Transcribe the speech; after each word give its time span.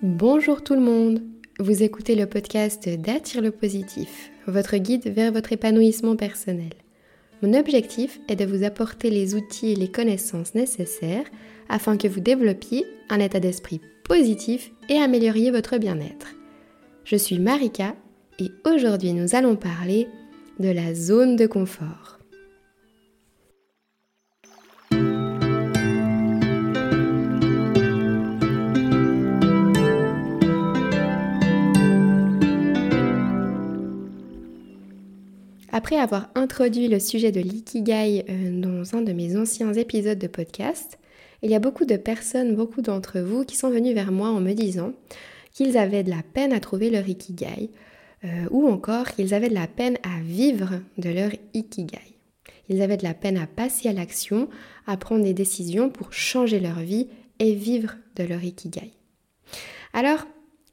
Bonjour 0.00 0.62
tout 0.62 0.74
le 0.74 0.80
monde 0.80 1.24
Vous 1.58 1.82
écoutez 1.82 2.14
le 2.14 2.26
podcast 2.26 2.88
d'Attire 2.88 3.42
le 3.42 3.50
positif, 3.50 4.30
votre 4.46 4.76
guide 4.76 5.08
vers 5.08 5.32
votre 5.32 5.52
épanouissement 5.52 6.14
personnel. 6.14 6.70
Mon 7.42 7.52
objectif 7.52 8.20
est 8.28 8.36
de 8.36 8.44
vous 8.44 8.62
apporter 8.62 9.10
les 9.10 9.34
outils 9.34 9.72
et 9.72 9.74
les 9.74 9.90
connaissances 9.90 10.54
nécessaires 10.54 11.24
afin 11.68 11.96
que 11.96 12.06
vous 12.06 12.20
développiez 12.20 12.86
un 13.10 13.18
état 13.18 13.40
d'esprit 13.40 13.80
positif 14.04 14.70
et 14.88 14.98
amélioriez 14.98 15.50
votre 15.50 15.78
bien-être. 15.78 16.28
Je 17.02 17.16
suis 17.16 17.40
Marika 17.40 17.96
et 18.38 18.52
aujourd'hui 18.64 19.14
nous 19.14 19.34
allons 19.34 19.56
parler 19.56 20.06
de 20.60 20.68
la 20.68 20.94
zone 20.94 21.34
de 21.34 21.48
confort. 21.48 22.17
Après 35.78 35.96
avoir 35.96 36.28
introduit 36.34 36.88
le 36.88 36.98
sujet 36.98 37.30
de 37.30 37.38
l'ikigai 37.38 38.24
euh, 38.28 38.50
dans 38.60 38.96
un 38.96 39.00
de 39.00 39.12
mes 39.12 39.36
anciens 39.36 39.72
épisodes 39.72 40.18
de 40.18 40.26
podcast, 40.26 40.98
il 41.42 41.52
y 41.52 41.54
a 41.54 41.60
beaucoup 41.60 41.84
de 41.84 41.96
personnes, 41.96 42.56
beaucoup 42.56 42.82
d'entre 42.82 43.20
vous 43.20 43.44
qui 43.44 43.54
sont 43.56 43.70
venus 43.70 43.94
vers 43.94 44.10
moi 44.10 44.30
en 44.30 44.40
me 44.40 44.54
disant 44.54 44.90
qu'ils 45.52 45.78
avaient 45.78 46.02
de 46.02 46.10
la 46.10 46.24
peine 46.34 46.52
à 46.52 46.58
trouver 46.58 46.90
leur 46.90 47.08
ikigai 47.08 47.70
euh, 48.24 48.48
ou 48.50 48.66
encore 48.66 49.06
qu'ils 49.12 49.34
avaient 49.34 49.50
de 49.50 49.54
la 49.54 49.68
peine 49.68 49.98
à 50.02 50.20
vivre 50.20 50.80
de 50.96 51.10
leur 51.10 51.30
ikigai. 51.54 52.18
Ils 52.68 52.82
avaient 52.82 52.96
de 52.96 53.04
la 53.04 53.14
peine 53.14 53.38
à 53.38 53.46
passer 53.46 53.88
à 53.88 53.92
l'action, 53.92 54.48
à 54.84 54.96
prendre 54.96 55.22
des 55.22 55.32
décisions 55.32 55.90
pour 55.90 56.12
changer 56.12 56.58
leur 56.58 56.80
vie 56.80 57.06
et 57.38 57.54
vivre 57.54 57.94
de 58.16 58.24
leur 58.24 58.42
ikigai. 58.42 58.90
Alors, 59.92 60.26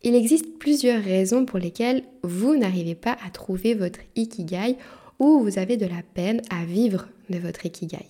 il 0.06 0.14
existe 0.14 0.60
plusieurs 0.60 1.04
raisons 1.04 1.46
pour 1.46 1.58
lesquelles 1.58 2.04
vous 2.22 2.56
n'arrivez 2.56 2.94
pas 2.94 3.18
à 3.26 3.32
trouver 3.32 3.74
votre 3.74 4.00
ikigai 4.16 4.78
ou 5.18 5.40
vous 5.40 5.58
avez 5.58 5.78
de 5.78 5.88
la 5.88 6.04
peine 6.14 6.44
à 6.52 6.64
vivre 6.64 7.08
de 7.32 7.40
votre 7.40 7.66
ikigai. 7.66 8.06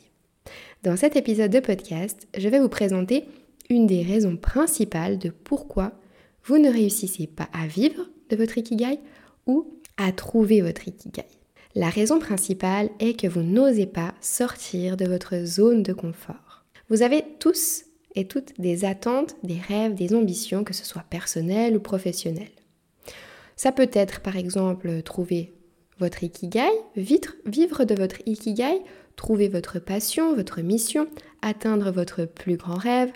Dans 0.84 0.98
cet 0.98 1.16
épisode 1.16 1.52
de 1.52 1.62
podcast, 1.62 2.28
je 2.38 2.50
vais 2.50 2.60
vous 2.60 2.68
présenter 2.68 3.24
une 3.70 3.88
des 3.88 4.04
raisons 4.04 4.36
principales 4.36 5.18
de 5.18 5.30
pourquoi 5.30 5.94
vous 6.44 6.58
ne 6.58 6.70
réussissez 6.70 7.28
pas 7.28 7.48
à 7.54 7.66
vivre 7.66 8.10
de 8.30 8.36
votre 8.36 8.58
ikigai 8.58 9.00
ou 9.48 9.66
à 9.96 10.12
trouver 10.12 10.62
votre 10.62 10.90
ikigai. 10.90 11.24
La 11.76 11.90
raison 11.90 12.20
principale 12.20 12.90
est 13.00 13.18
que 13.18 13.28
vous 13.28 13.42
n'osez 13.42 13.86
pas 13.86 14.14
sortir 14.20 14.98
de 14.98 15.06
votre 15.06 15.46
zone 15.46 15.82
de 15.82 15.94
confort. 15.94 16.66
Vous 16.90 17.04
avez 17.04 17.24
tous 17.40 17.85
et 18.16 18.28
toutes 18.28 18.60
des 18.60 18.86
attentes, 18.86 19.36
des 19.44 19.60
rêves, 19.60 19.94
des 19.94 20.16
ambitions, 20.16 20.64
que 20.64 20.74
ce 20.74 20.86
soit 20.86 21.06
personnelles 21.10 21.76
ou 21.76 21.80
professionnelles. 21.80 22.48
Ça 23.56 23.72
peut 23.72 23.90
être 23.94 24.22
par 24.22 24.36
exemple 24.36 25.02
trouver 25.04 25.54
votre 26.00 26.24
ikigai, 26.24 26.72
vivre 26.96 27.84
de 27.86 27.96
votre 27.96 28.18
ikigai, 28.26 28.82
trouver 29.16 29.48
votre 29.48 29.80
passion, 29.80 30.36
votre 30.36 30.62
mission, 30.62 31.08
atteindre 31.42 31.92
votre 31.92 32.26
plus 32.26 32.58
grand 32.58 32.78
rêve, 32.78 33.12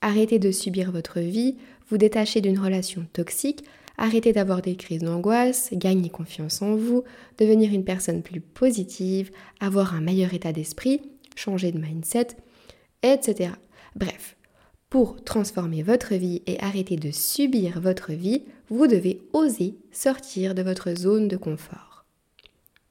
arrêter 0.00 0.38
de 0.38 0.50
subir 0.50 0.92
votre 0.92 1.20
vie, 1.20 1.56
vous 1.88 1.98
détacher 1.98 2.40
d'une 2.40 2.58
relation 2.58 3.06
toxique, 3.12 3.64
arrêter 3.98 4.32
d'avoir 4.32 4.62
des 4.62 4.76
crises 4.76 5.02
d'angoisse, 5.02 5.70
gagner 5.72 6.10
confiance 6.10 6.62
en 6.62 6.76
vous, 6.76 7.04
devenir 7.38 7.72
une 7.72 7.84
personne 7.84 8.22
plus 8.22 8.40
positive, 8.40 9.30
avoir 9.60 9.94
un 9.94 10.00
meilleur 10.00 10.32
état 10.32 10.52
d'esprit, 10.52 11.02
changer 11.34 11.72
de 11.72 11.78
mindset, 11.78 12.28
etc. 13.02 13.50
Bref, 13.96 14.36
pour 14.90 15.22
transformer 15.24 15.82
votre 15.82 16.14
vie 16.14 16.42
et 16.46 16.60
arrêter 16.60 16.96
de 16.96 17.10
subir 17.10 17.80
votre 17.80 18.12
vie, 18.12 18.42
vous 18.68 18.86
devez 18.86 19.22
oser 19.32 19.74
sortir 19.90 20.54
de 20.54 20.62
votre 20.62 20.94
zone 20.94 21.28
de 21.28 21.36
confort. 21.36 22.04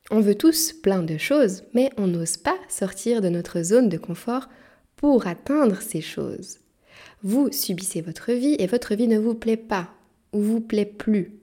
On 0.09 0.19
veut 0.19 0.35
tous 0.35 0.73
plein 0.73 1.03
de 1.03 1.17
choses, 1.17 1.63
mais 1.73 1.89
on 1.97 2.07
n'ose 2.07 2.37
pas 2.37 2.57
sortir 2.67 3.21
de 3.21 3.29
notre 3.29 3.61
zone 3.61 3.87
de 3.87 3.97
confort 3.97 4.49
pour 4.95 5.25
atteindre 5.25 5.81
ces 5.81 6.01
choses. 6.01 6.59
Vous 7.23 7.51
subissez 7.51 8.01
votre 8.01 8.31
vie 8.31 8.55
et 8.59 8.67
votre 8.67 8.95
vie 8.95 9.07
ne 9.07 9.19
vous 9.19 9.35
plaît 9.35 9.57
pas 9.57 9.89
ou 10.33 10.41
vous 10.41 10.59
plaît 10.59 10.85
plus. 10.85 11.41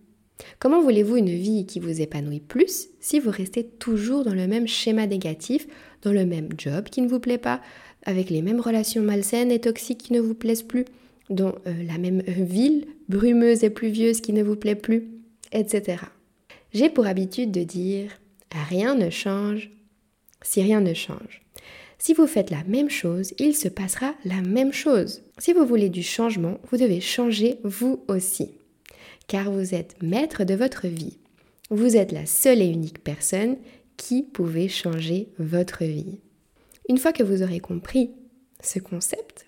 Comment 0.58 0.82
voulez-vous 0.82 1.16
une 1.16 1.34
vie 1.34 1.66
qui 1.66 1.80
vous 1.80 2.00
épanouit 2.00 2.40
plus 2.40 2.88
si 3.00 3.18
vous 3.18 3.30
restez 3.30 3.64
toujours 3.64 4.24
dans 4.24 4.34
le 4.34 4.46
même 4.46 4.68
schéma 4.68 5.06
négatif, 5.06 5.66
dans 6.02 6.12
le 6.12 6.26
même 6.26 6.50
job 6.56 6.88
qui 6.90 7.00
ne 7.00 7.08
vous 7.08 7.20
plaît 7.20 7.38
pas, 7.38 7.60
avec 8.08 8.30
les 8.30 8.40
mêmes 8.40 8.60
relations 8.60 9.02
malsaines 9.02 9.52
et 9.52 9.60
toxiques 9.60 9.98
qui 9.98 10.12
ne 10.14 10.20
vous 10.20 10.34
plaisent 10.34 10.62
plus, 10.62 10.86
dans 11.28 11.54
euh, 11.66 11.84
la 11.86 11.98
même 11.98 12.22
ville 12.22 12.86
brumeuse 13.10 13.64
et 13.64 13.70
pluvieuse 13.70 14.22
qui 14.22 14.32
ne 14.32 14.42
vous 14.42 14.56
plaît 14.56 14.74
plus, 14.74 15.08
etc. 15.52 15.98
J'ai 16.72 16.88
pour 16.88 17.06
habitude 17.06 17.50
de 17.50 17.64
dire 17.64 18.10
rien 18.50 18.94
ne 18.94 19.10
change 19.10 19.70
si 20.40 20.62
rien 20.62 20.80
ne 20.80 20.94
change. 20.94 21.42
Si 21.98 22.14
vous 22.14 22.26
faites 22.26 22.50
la 22.50 22.64
même 22.64 22.88
chose, 22.88 23.34
il 23.38 23.54
se 23.54 23.68
passera 23.68 24.14
la 24.24 24.40
même 24.40 24.72
chose. 24.72 25.22
Si 25.36 25.52
vous 25.52 25.66
voulez 25.66 25.90
du 25.90 26.02
changement, 26.02 26.58
vous 26.70 26.78
devez 26.78 27.02
changer 27.02 27.58
vous 27.62 28.04
aussi. 28.08 28.52
Car 29.26 29.50
vous 29.50 29.74
êtes 29.74 30.02
maître 30.02 30.44
de 30.44 30.54
votre 30.54 30.86
vie. 30.86 31.18
Vous 31.68 31.96
êtes 31.96 32.12
la 32.12 32.24
seule 32.24 32.62
et 32.62 32.68
unique 32.68 33.04
personne 33.04 33.58
qui 33.98 34.22
pouvait 34.22 34.68
changer 34.68 35.28
votre 35.38 35.84
vie. 35.84 36.20
Une 36.88 36.98
fois 36.98 37.12
que 37.12 37.22
vous 37.22 37.42
aurez 37.42 37.60
compris 37.60 38.12
ce 38.62 38.78
concept, 38.78 39.46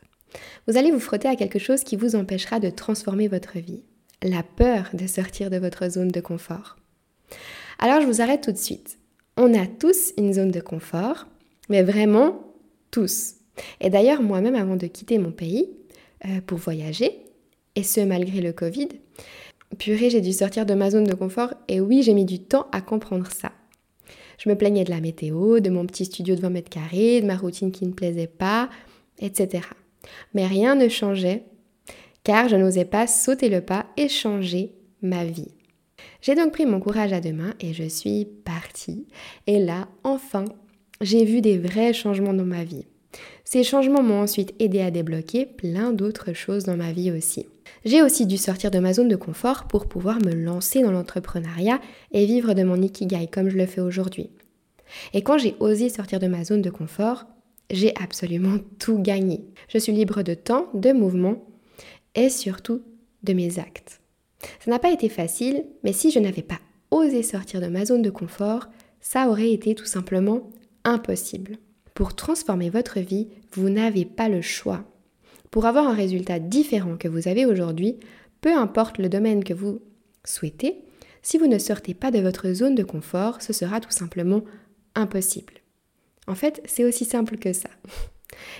vous 0.69 0.77
allez 0.77 0.91
vous 0.91 1.01
frotter 1.01 1.27
à 1.27 1.37
quelque 1.37 1.59
chose 1.59 1.85
qui 1.85 1.97
vous 1.97 2.15
empêchera 2.15 2.61
de 2.61 2.69
transformer 2.69 3.29
votre 3.29 3.59
vie. 3.59 3.83
La 4.23 4.43
peur 4.43 4.91
de 4.93 5.07
sortir 5.07 5.49
de 5.49 5.57
votre 5.57 5.89
zone 5.89 6.11
de 6.11 6.21
confort. 6.21 6.77
Alors 7.79 8.03
je 8.03 8.07
vous 8.07 8.21
arrête 8.21 8.43
tout 8.43 8.53
de 8.53 8.59
suite. 8.59 8.99
On 9.39 9.55
a 9.55 9.67
tous 9.67 10.13
une 10.19 10.35
zone 10.35 10.51
de 10.51 10.61
confort, 10.61 11.29
mais 11.71 11.83
vraiment 11.83 12.55
tous. 12.91 13.37
Et 13.81 13.89
d'ailleurs, 13.89 14.23
moi-même, 14.23 14.55
avant 14.55 14.77
de 14.77 14.87
quitter 14.87 15.17
mon 15.19 15.33
pays 15.33 15.71
euh, 16.27 16.41
pour 16.47 16.59
voyager, 16.59 17.25
et 17.75 17.83
ce 17.83 18.01
malgré 18.01 18.43
le 18.43 18.53
Covid, 18.53 18.89
purée, 19.79 20.11
j'ai 20.11 20.21
dû 20.21 20.33
sortir 20.33 20.67
de 20.67 20.75
ma 20.75 20.91
zone 20.91 21.05
de 21.05 21.15
confort, 21.15 21.55
et 21.69 21.81
oui, 21.81 22.03
j'ai 22.03 22.13
mis 22.13 22.27
du 22.27 22.41
temps 22.41 22.67
à 22.73 22.83
comprendre 22.83 23.31
ça. 23.31 23.53
Je 24.43 24.49
me 24.49 24.57
plaignais 24.57 24.85
de 24.85 24.91
la 24.91 25.01
météo, 25.01 25.61
de 25.61 25.69
mon 25.69 25.85
petit 25.87 26.07
studio 26.07 26.35
de 26.35 26.41
20 26.41 26.51
mètres 26.51 26.71
carrés, 26.71 27.21
de 27.21 27.27
ma 27.27 27.37
routine 27.37 27.71
qui 27.71 27.87
ne 27.87 27.93
plaisait 27.93 28.27
pas, 28.27 28.71
etc. 29.19 29.65
Mais 30.33 30.47
rien 30.47 30.75
ne 30.75 30.89
changeait 30.89 31.45
car 32.25 32.49
je 32.49 32.57
n'osais 32.57 32.85
pas 32.85 33.07
sauter 33.07 33.49
le 33.49 33.61
pas 33.61 33.87
et 33.97 34.09
changer 34.09 34.73
ma 35.03 35.25
vie. 35.25 35.53
J'ai 36.23 36.35
donc 36.35 36.53
pris 36.53 36.67
mon 36.67 36.81
courage 36.81 37.13
à 37.13 37.21
deux 37.21 37.33
mains 37.33 37.55
et 37.61 37.73
je 37.73 37.85
suis 37.85 38.25
partie. 38.25 39.07
Et 39.47 39.59
là, 39.59 39.89
enfin, 40.05 40.45
j'ai 41.01 41.25
vu 41.25 41.41
des 41.41 41.59
vrais 41.59 41.93
changements 41.93 42.35
dans 42.35 42.45
ma 42.45 42.65
vie. 42.65 42.87
Ces 43.45 43.65
changements 43.65 44.03
m'ont 44.03 44.23
ensuite 44.23 44.55
aidé 44.59 44.81
à 44.81 44.91
débloquer 44.91 45.45
plein 45.45 45.93
d'autres 45.93 46.33
choses 46.33 46.65
dans 46.65 46.77
ma 46.77 46.93
vie 46.93 47.11
aussi. 47.11 47.47
J'ai 47.85 48.03
aussi 48.03 48.27
dû 48.27 48.37
sortir 48.37 48.71
de 48.71 48.79
ma 48.79 48.93
zone 48.93 49.09
de 49.09 49.17
confort 49.17 49.65
pour 49.65 49.87
pouvoir 49.87 50.19
me 50.19 50.35
lancer 50.35 50.83
dans 50.83 50.93
l'entrepreneuriat 50.93 51.81
et 52.13 52.27
vivre 52.27 52.53
de 52.53 52.63
mon 52.63 52.81
ikigai 52.81 53.27
comme 53.27 53.49
je 53.49 53.57
le 53.57 53.67
fais 53.67 53.81
aujourd'hui. 53.81 54.31
Et 55.15 55.23
quand 55.23 55.39
j'ai 55.39 55.57
osé 55.61 55.89
sortir 55.89 56.19
de 56.19 56.27
ma 56.27 56.45
zone 56.45 56.63
de 56.63 56.71
confort, 56.71 57.25
j'ai 57.71 57.95
absolument 58.01 58.59
tout 58.79 58.99
gagné. 58.99 59.45
Je 59.69 59.79
suis 59.79 59.93
libre 59.93 60.23
de 60.23 60.35
temps, 60.35 60.67
de 60.75 60.93
mouvement 60.93 61.45
et 62.15 62.29
surtout 62.29 62.83
de 63.23 63.33
mes 63.33 63.59
actes. 63.59 64.01
Ça 64.65 64.71
n'a 64.71 64.79
pas 64.79 64.93
été 64.93 65.09
facile, 65.09 65.65
mais 65.85 65.93
si 65.93 66.11
je 66.11 66.19
n'avais 66.19 66.43
pas 66.43 66.59
osé 66.91 67.23
sortir 67.23 67.61
de 67.61 67.67
ma 67.67 67.85
zone 67.85 68.03
de 68.03 68.11
confort, 68.11 68.69
ça 69.01 69.29
aurait 69.29 69.53
été 69.53 69.75
tout 69.75 69.87
simplement 69.87 70.51
impossible. 70.85 71.57
Pour 71.95 72.15
transformer 72.15 72.71
votre 72.71 73.01
vie, 73.01 73.29
vous 73.53 73.69
n'avez 73.69 74.05
pas 74.05 74.29
le 74.29 74.41
choix. 74.41 74.85
Pour 75.51 75.67
avoir 75.67 75.89
un 75.89 75.95
résultat 75.95 76.39
différent 76.39 76.97
que 76.97 77.09
vous 77.09 77.29
avez 77.29 77.45
aujourd'hui, 77.45 77.97
peu 78.41 78.55
importe 78.55 78.99
le 78.99 79.09
domaine 79.09 79.45
que 79.45 79.55
vous 79.55 79.81
souhaitez, 80.25 80.77
si 81.23 81.39
vous 81.39 81.47
ne 81.47 81.59
sortez 81.59 81.95
pas 81.95 82.11
de 82.11 82.21
votre 82.21 82.53
zone 82.53 82.75
de 82.75 82.83
confort, 82.83 83.43
ce 83.43 83.53
sera 83.53 83.81
tout 83.81 83.91
simplement 83.91 84.43
impossible. 84.95 85.55
En 86.27 86.35
fait, 86.35 86.63
c'est 86.65 86.85
aussi 86.85 87.05
simple 87.05 87.37
que 87.37 87.53
ça. 87.53 87.69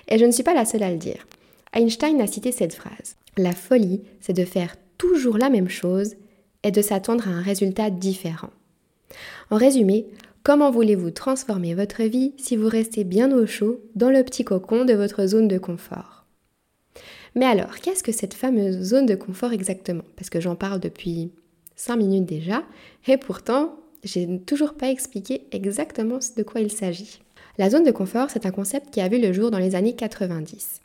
Et 0.09 0.19
je 0.19 0.25
ne 0.25 0.33
suis 0.33 0.43
pas 0.43 0.55
la 0.55 0.65
seule 0.65 0.83
à 0.83 0.91
le 0.91 0.99
dire. 0.99 1.27
Einstein 1.73 2.21
a 2.21 2.27
cité 2.27 2.53
cette 2.53 2.75
phrase. 2.75 3.17
La 3.37 3.53
folie, 3.53 4.03
c'est 4.21 4.33
de 4.33 4.45
faire 4.45 4.75
toujours 4.99 5.39
la 5.39 5.49
même 5.49 5.69
chose 5.69 6.17
et 6.63 6.73
de 6.73 6.83
s'attendre 6.83 7.29
à 7.29 7.31
un 7.31 7.41
résultat 7.41 7.91
différent. 7.91 8.51
En 9.51 9.57
résumé, 9.57 10.07
comment 10.43 10.71
voulez-vous 10.71 11.11
transformer 11.11 11.75
votre 11.75 12.03
vie 12.03 12.35
si 12.37 12.57
vous 12.57 12.69
restez 12.69 13.05
bien 13.05 13.33
au 13.33 13.47
chaud 13.47 13.81
dans 13.95 14.11
le 14.11 14.25
petit 14.25 14.45
cocon 14.45 14.85
de 14.85 14.95
votre 14.95 15.27
zone 15.27 15.49
de 15.49 15.59
confort? 15.59 16.20
Mais 17.35 17.47
alors, 17.47 17.77
qu'est-ce 17.81 18.03
que 18.03 18.13
cette 18.13 18.35
fameuse 18.35 18.81
zone 18.83 19.07
de 19.07 19.15
confort 19.15 19.53
exactement? 19.53 20.05
Parce 20.17 20.31
que 20.31 20.41
j'en 20.41 20.57
parle 20.57 20.81
depuis 20.81 21.31
5 21.77 21.97
minutes 21.97 22.27
déjà, 22.27 22.63
et 23.07 23.17
pourtant, 23.17 23.77
j'ai 24.05 24.41
toujours 24.41 24.75
pas 24.75 24.91
expliqué 24.91 25.47
exactement 25.53 26.19
de 26.37 26.43
quoi 26.43 26.61
il 26.61 26.71
s'agit. 26.71 27.21
La 27.59 27.71
zone 27.71 27.85
de 27.85 27.91
confort, 27.91 28.31
c'est 28.31 28.47
un 28.47 28.51
concept 28.51 28.91
qui 28.91 29.01
a 29.01 29.09
vu 29.09 29.21
le 29.21 29.33
jour 29.33 29.51
dans 29.51 29.59
les 29.59 29.75
années 29.75 29.95
90. 29.95 30.81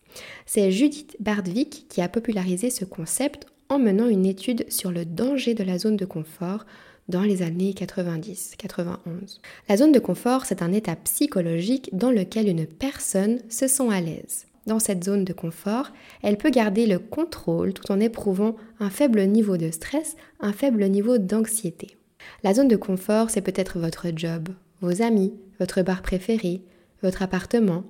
C'est 0.46 0.72
Judith 0.72 1.16
Bardwick 1.20 1.86
qui 1.90 2.02
a 2.02 2.10
popularisé 2.10 2.70
ce 2.70 2.86
concept 2.86 3.48
en 3.70 3.80
menant 3.80 4.08
une 4.08 4.26
étude 4.26 4.70
sur 4.70 4.92
le 4.92 5.06
danger 5.06 5.54
de 5.54 5.64
la 5.64 5.78
zone 5.78 5.98
de 5.98 6.06
confort 6.06 6.66
dans 7.08 7.22
les 7.22 7.42
années 7.42 7.74
90-91. 7.74 9.40
La 9.70 9.78
zone 9.78 9.92
de 9.92 10.00
confort, 10.00 10.46
c'est 10.46 10.62
un 10.62 10.74
état 10.74 10.96
psychologique 10.96 11.90
dans 11.94 12.12
lequel 12.12 12.48
une 12.48 12.66
personne 12.66 13.40
se 13.50 13.68
sent 13.68 13.92
à 13.92 14.02
l'aise. 14.02 14.46
Dans 14.66 14.80
cette 14.80 15.04
zone 15.04 15.26
de 15.26 15.34
confort, 15.34 15.92
elle 16.24 16.38
peut 16.38 16.50
garder 16.50 16.88
le 16.88 16.98
contrôle 16.98 17.74
tout 17.74 17.92
en 17.92 18.00
éprouvant 18.00 18.56
un 18.80 18.90
faible 18.90 19.22
niveau 19.26 19.58
de 19.58 19.70
stress, 19.70 20.16
un 20.40 20.54
faible 20.54 20.86
niveau 20.86 21.18
d'anxiété. 21.20 21.98
La 22.44 22.54
zone 22.54 22.68
de 22.68 22.76
confort, 22.76 23.30
c'est 23.30 23.42
peut-être 23.42 23.78
votre 23.78 24.08
job, 24.16 24.50
vos 24.82 25.04
amis, 25.04 25.34
votre 25.60 25.84
bar 25.84 26.02
préféré, 26.02 26.62
votre 27.04 27.22
appartement, 27.22 27.84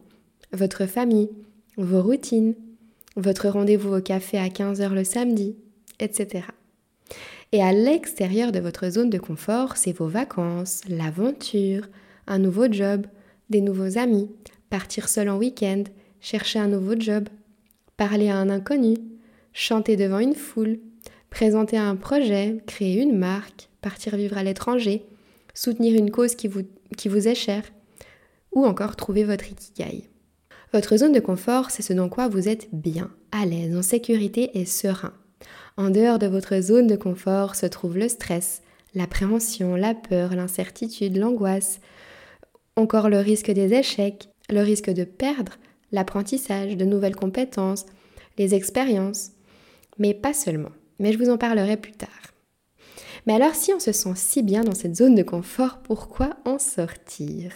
votre 0.51 0.85
famille, 0.85 1.29
vos 1.77 2.01
routines, 2.01 2.55
votre 3.15 3.47
rendez-vous 3.47 3.95
au 3.95 4.01
café 4.01 4.37
à 4.37 4.47
15h 4.47 4.89
le 4.93 5.05
samedi, 5.05 5.55
etc. 5.99 6.43
Et 7.53 7.63
à 7.63 7.71
l'extérieur 7.71 8.51
de 8.51 8.59
votre 8.59 8.89
zone 8.89 9.09
de 9.09 9.17
confort, 9.17 9.77
c'est 9.77 9.93
vos 9.93 10.07
vacances, 10.07 10.81
l'aventure, 10.89 11.87
un 12.27 12.39
nouveau 12.39 12.69
job, 12.69 13.05
des 13.49 13.61
nouveaux 13.61 13.97
amis, 13.97 14.29
partir 14.69 15.07
seul 15.07 15.29
en 15.29 15.37
week-end, 15.37 15.83
chercher 16.25 16.57
un 16.57 16.67
nouveau 16.67 16.95
job, 16.97 17.29
parler 17.97 18.29
à 18.29 18.37
un 18.37 18.49
inconnu, 18.49 18.95
chanter 19.53 19.95
devant 19.95 20.17
une 20.17 20.33
foule, 20.33 20.79
présenter 21.29 21.77
un 21.77 21.95
projet, 21.95 22.57
créer 22.65 22.99
une 22.99 23.15
marque, 23.15 23.69
partir 23.79 24.15
vivre 24.15 24.35
à 24.35 24.41
l'étranger, 24.41 25.05
soutenir 25.53 25.93
une 25.93 26.09
cause 26.09 26.33
qui 26.33 26.47
vous, 26.47 26.63
qui 26.97 27.09
vous 27.09 27.27
est 27.27 27.35
chère, 27.35 27.61
ou 28.53 28.65
encore 28.65 28.95
trouver 28.95 29.23
votre 29.23 29.51
ikigai. 29.51 30.09
Votre 30.73 30.97
zone 30.97 31.11
de 31.11 31.19
confort, 31.19 31.69
c'est 31.69 31.83
ce 31.83 31.93
dans 31.93 32.09
quoi 32.09 32.27
vous 32.27 32.49
êtes 32.49 32.69
bien, 32.73 33.11
à 33.31 33.45
l'aise, 33.45 33.77
en 33.77 33.83
sécurité 33.83 34.57
et 34.57 34.65
serein. 34.65 35.13
En 35.77 35.91
dehors 35.91 36.17
de 36.17 36.25
votre 36.25 36.59
zone 36.59 36.87
de 36.87 36.95
confort 36.95 37.53
se 37.53 37.67
trouve 37.67 37.99
le 37.99 38.09
stress, 38.09 38.63
l'appréhension, 38.95 39.75
la 39.75 39.93
peur, 39.93 40.33
l'incertitude, 40.33 41.17
l'angoisse, 41.17 41.81
encore 42.75 43.09
le 43.09 43.19
risque 43.19 43.51
des 43.51 43.75
échecs, 43.75 44.29
le 44.49 44.61
risque 44.61 44.89
de 44.89 45.03
perdre, 45.03 45.59
l'apprentissage, 45.95 46.77
de 46.77 46.85
nouvelles 46.85 47.15
compétences, 47.15 47.85
les 48.37 48.53
expériences. 48.53 49.31
Mais 49.97 50.13
pas 50.13 50.33
seulement. 50.33 50.71
Mais 50.99 51.11
je 51.11 51.17
vous 51.17 51.29
en 51.29 51.37
parlerai 51.37 51.77
plus 51.77 51.93
tard. 51.93 52.09
Mais 53.25 53.33
alors 53.33 53.55
si 53.55 53.73
on 53.73 53.79
se 53.79 53.91
sent 53.91 54.13
si 54.15 54.43
bien 54.43 54.63
dans 54.63 54.75
cette 54.75 54.95
zone 54.95 55.15
de 55.15 55.23
confort, 55.23 55.79
pourquoi 55.79 56.37
en 56.45 56.59
sortir? 56.59 57.53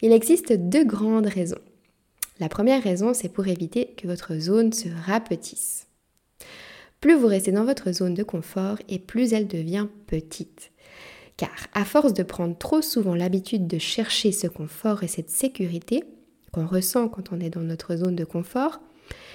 Il 0.00 0.12
existe 0.12 0.52
deux 0.52 0.84
grandes 0.84 1.26
raisons. 1.26 1.60
La 2.40 2.48
première 2.48 2.82
raison, 2.82 3.14
c'est 3.14 3.28
pour 3.28 3.46
éviter 3.46 3.94
que 3.96 4.06
votre 4.06 4.36
zone 4.36 4.72
se 4.72 4.88
rapetisse. 5.06 5.86
Plus 7.00 7.14
vous 7.14 7.26
restez 7.26 7.52
dans 7.52 7.64
votre 7.64 7.92
zone 7.92 8.14
de 8.14 8.22
confort 8.22 8.78
et 8.88 8.98
plus 8.98 9.32
elle 9.32 9.48
devient 9.48 9.88
petite. 10.06 10.70
Car 11.36 11.54
à 11.74 11.84
force 11.84 12.14
de 12.14 12.22
prendre 12.22 12.56
trop 12.56 12.80
souvent 12.80 13.14
l'habitude 13.14 13.66
de 13.66 13.78
chercher 13.78 14.32
ce 14.32 14.46
confort 14.46 15.02
et 15.02 15.08
cette 15.08 15.30
sécurité 15.30 16.04
qu'on 16.52 16.66
ressent 16.66 17.08
quand 17.08 17.32
on 17.32 17.40
est 17.40 17.50
dans 17.50 17.62
notre 17.62 17.96
zone 17.96 18.16
de 18.16 18.24
confort, 18.24 18.80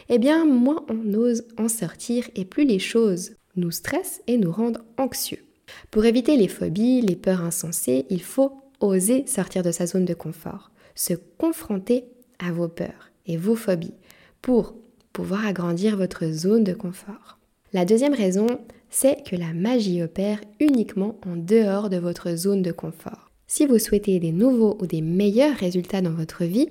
eh 0.09 0.19
bien 0.19 0.45
moins 0.45 0.85
on 0.89 1.13
ose 1.13 1.43
en 1.57 1.67
sortir 1.67 2.29
et 2.35 2.45
plus 2.45 2.65
les 2.65 2.79
choses 2.79 3.31
nous 3.55 3.71
stressent 3.71 4.21
et 4.27 4.37
nous 4.37 4.51
rendent 4.51 4.83
anxieux. 4.97 5.43
Pour 5.91 6.05
éviter 6.05 6.37
les 6.37 6.47
phobies, 6.47 7.01
les 7.01 7.15
peurs 7.15 7.41
insensées, 7.41 8.05
il 8.09 8.21
faut 8.21 8.53
oser 8.79 9.25
sortir 9.27 9.63
de 9.63 9.71
sa 9.71 9.85
zone 9.85 10.05
de 10.05 10.13
confort, 10.13 10.71
se 10.95 11.13
confronter 11.37 12.05
à 12.39 12.51
vos 12.51 12.67
peurs 12.67 13.11
et 13.25 13.37
vos 13.37 13.55
phobies 13.55 13.95
pour 14.41 14.75
pouvoir 15.11 15.45
agrandir 15.45 15.97
votre 15.97 16.27
zone 16.31 16.63
de 16.63 16.73
confort. 16.73 17.39
La 17.73 17.85
deuxième 17.85 18.13
raison, 18.13 18.47
c'est 18.89 19.23
que 19.23 19.35
la 19.35 19.53
magie 19.53 20.01
opère 20.03 20.39
uniquement 20.59 21.19
en 21.25 21.35
dehors 21.35 21.89
de 21.89 21.97
votre 21.97 22.35
zone 22.35 22.61
de 22.61 22.71
confort. 22.71 23.29
Si 23.47 23.65
vous 23.65 23.79
souhaitez 23.79 24.19
des 24.19 24.31
nouveaux 24.31 24.77
ou 24.79 24.85
des 24.85 25.01
meilleurs 25.01 25.55
résultats 25.55 26.01
dans 26.01 26.13
votre 26.13 26.43
vie, 26.43 26.69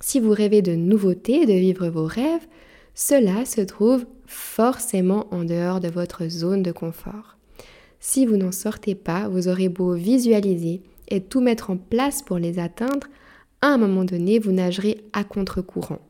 si 0.00 0.20
vous 0.20 0.30
rêvez 0.30 0.62
de 0.62 0.74
nouveautés, 0.74 1.46
de 1.46 1.52
vivre 1.52 1.88
vos 1.88 2.06
rêves, 2.06 2.46
cela 2.94 3.44
se 3.44 3.60
trouve 3.60 4.06
forcément 4.26 5.26
en 5.32 5.44
dehors 5.44 5.80
de 5.80 5.88
votre 5.88 6.28
zone 6.28 6.62
de 6.62 6.72
confort. 6.72 7.36
Si 8.00 8.26
vous 8.26 8.36
n'en 8.36 8.52
sortez 8.52 8.94
pas, 8.94 9.28
vous 9.28 9.48
aurez 9.48 9.68
beau 9.68 9.94
visualiser 9.94 10.82
et 11.08 11.20
tout 11.20 11.40
mettre 11.40 11.70
en 11.70 11.76
place 11.76 12.22
pour 12.22 12.38
les 12.38 12.58
atteindre, 12.58 13.06
à 13.62 13.68
un 13.68 13.78
moment 13.78 14.04
donné, 14.04 14.38
vous 14.38 14.52
nagerez 14.52 15.04
à 15.12 15.24
contre-courant 15.24 16.00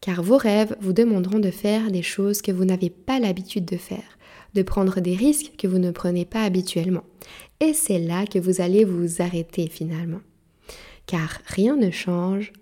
car 0.00 0.22
vos 0.22 0.36
rêves 0.36 0.76
vous 0.80 0.92
demanderont 0.92 1.38
de 1.38 1.50
faire 1.50 1.90
des 1.90 2.02
choses 2.02 2.42
que 2.42 2.52
vous 2.52 2.64
n'avez 2.64 2.90
pas 2.90 3.18
l'habitude 3.18 3.64
de 3.64 3.76
faire, 3.76 4.18
de 4.54 4.62
prendre 4.62 5.00
des 5.00 5.14
risques 5.14 5.52
que 5.58 5.66
vous 5.66 5.78
ne 5.78 5.90
prenez 5.90 6.24
pas 6.24 6.42
habituellement. 6.42 7.04
Et 7.60 7.72
c'est 7.72 7.98
là 7.98 8.26
que 8.26 8.38
vous 8.38 8.60
allez 8.60 8.84
vous 8.84 9.20
arrêter 9.20 9.68
finalement. 9.68 10.20
Car 11.06 11.40
rien 11.46 11.76
ne 11.76 11.90
change 11.90 12.52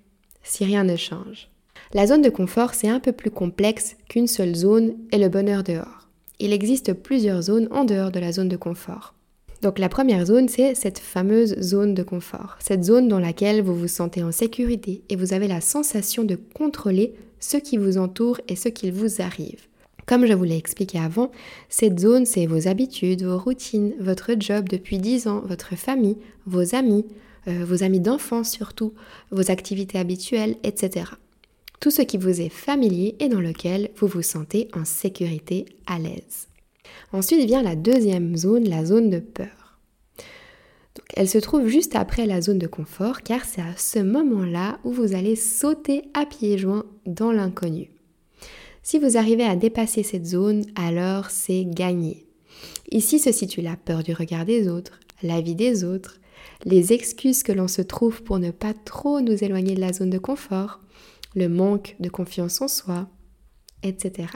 si 0.46 0.64
rien 0.64 0.84
ne 0.84 0.96
change. 0.96 1.50
La 1.93 2.06
zone 2.06 2.22
de 2.22 2.31
confort, 2.31 2.75
c'est 2.75 2.88
un 2.88 3.00
peu 3.00 3.12
plus 3.12 3.31
complexe 3.31 3.96
qu'une 4.08 4.26
seule 4.26 4.54
zone 4.54 4.94
et 5.12 5.19
le 5.19 5.28
bonheur 5.28 5.62
dehors. 5.62 6.08
Il 6.38 6.52
existe 6.52 6.93
plusieurs 6.93 7.43
zones 7.43 7.69
en 7.70 7.84
dehors 7.84 8.10
de 8.10 8.20
la 8.20 8.32
zone 8.32 8.48
de 8.48 8.56
confort. 8.56 9.14
Donc 9.62 9.78
la 9.78 9.88
première 9.88 10.26
zone, 10.26 10.48
c'est 10.48 10.75
cette 10.75 10.98
fameuse 10.98 11.58
zone 11.60 11.94
de 11.94 12.02
confort, 12.02 12.56
cette 12.60 12.84
zone 12.84 13.08
dans 13.08 13.19
laquelle 13.19 13.62
vous 13.62 13.75
vous 13.75 13.88
sentez 13.88 14.22
en 14.22 14.32
sécurité 14.32 15.02
et 15.08 15.16
vous 15.16 15.32
avez 15.32 15.48
la 15.48 15.60
sensation 15.60 16.25
de 16.25 16.38
contrôler 16.54 17.14
ce 17.40 17.56
qui 17.56 17.76
vous 17.76 17.96
entoure 17.96 18.40
et 18.49 18.56
ce 18.56 18.69
qu'il 18.69 18.92
vous 18.92 19.22
arrive. 19.22 19.66
Comme 20.06 20.26
je 20.26 20.34
vous 20.34 20.44
l'ai 20.44 20.56
expliqué 20.56 20.99
avant, 20.99 21.32
cette 21.69 21.99
zone, 21.99 22.26
c'est 22.26 22.46
vos 22.46 22.69
habitudes, 22.69 23.25
vos 23.25 23.38
routines, 23.38 23.94
votre 23.99 24.32
job 24.38 24.69
depuis 24.69 24.99
10 24.99 25.26
ans, 25.26 25.42
votre 25.44 25.75
famille, 25.75 26.19
vos 26.46 26.75
amis, 26.76 27.06
euh, 27.48 27.64
vos 27.64 27.82
amis 27.82 28.00
d'enfance 28.00 28.50
surtout, 28.50 28.94
vos 29.31 29.50
activités 29.50 29.98
habituelles, 29.98 30.56
etc. 30.62 31.06
Tout 31.81 31.90
ce 31.90 32.02
qui 32.02 32.16
vous 32.16 32.40
est 32.40 32.48
familier 32.48 33.16
et 33.20 33.28
dans 33.28 33.40
lequel 33.40 33.90
vous 33.96 34.06
vous 34.06 34.22
sentez 34.22 34.69
en 34.75 34.84
sécurité, 34.84 35.66
à 35.87 35.98
l'aise. 35.98 36.48
Ensuite 37.12 37.46
vient 37.46 37.62
la 37.62 37.76
deuxième 37.76 38.37
zone, 38.37 38.69
la 38.69 38.84
zone 38.84 39.10
de 39.10 39.20
peur. 39.20 39.78
elle 41.14 41.28
se 41.28 41.38
trouve 41.38 41.69
juste 41.69 41.94
après 41.94 42.26
la 42.26 42.40
zone 42.40 42.58
de 42.58 42.66
confort 42.66 43.22
car 43.22 43.44
c'est 43.44 43.60
à 43.60 43.76
ce 43.76 43.99
moment-là 43.99 44.78
où 44.84 44.92
vous 44.92 45.14
allez 45.14 45.37
sauter 45.37 46.02
à 46.14 46.26
pieds 46.26 46.58
joints 46.58 46.87
dans 47.06 47.32
l'inconnu. 47.32 47.90
Si 48.82 48.99
vous 48.99 49.16
arrivez 49.16 49.44
à 49.44 49.56
dépasser 49.56 50.02
cette 50.02 50.26
zone, 50.26 50.64
alors 50.76 51.31
c'est 51.31 51.64
gagné. 51.64 52.26
Ici 52.90 53.19
se 53.19 53.32
situe 53.32 53.61
la 53.61 53.76
peur 53.76 54.02
du 54.02 54.12
regard 54.12 54.44
des 54.44 54.68
autres, 54.68 55.00
la 55.23 55.40
vie 55.40 55.56
des 55.56 55.85
autres, 55.85 56.21
les 56.64 56.93
excuses 56.93 57.43
que 57.43 57.52
l'on 57.52 57.69
se 57.69 57.83
trouve 57.83 58.23
pour 58.23 58.38
ne 58.38 58.50
pas 58.50 58.75
trop 58.75 59.21
nous 59.21 59.45
éloigner 59.45 59.75
de 59.75 59.81
la 59.81 59.93
zone 59.93 60.11
de 60.11 60.19
confort, 60.19 60.81
le 61.35 61.49
manque 61.49 61.97
de 62.00 62.09
confiance 62.09 62.61
en 62.61 62.69
soi, 62.69 63.09
etc. 63.83 64.28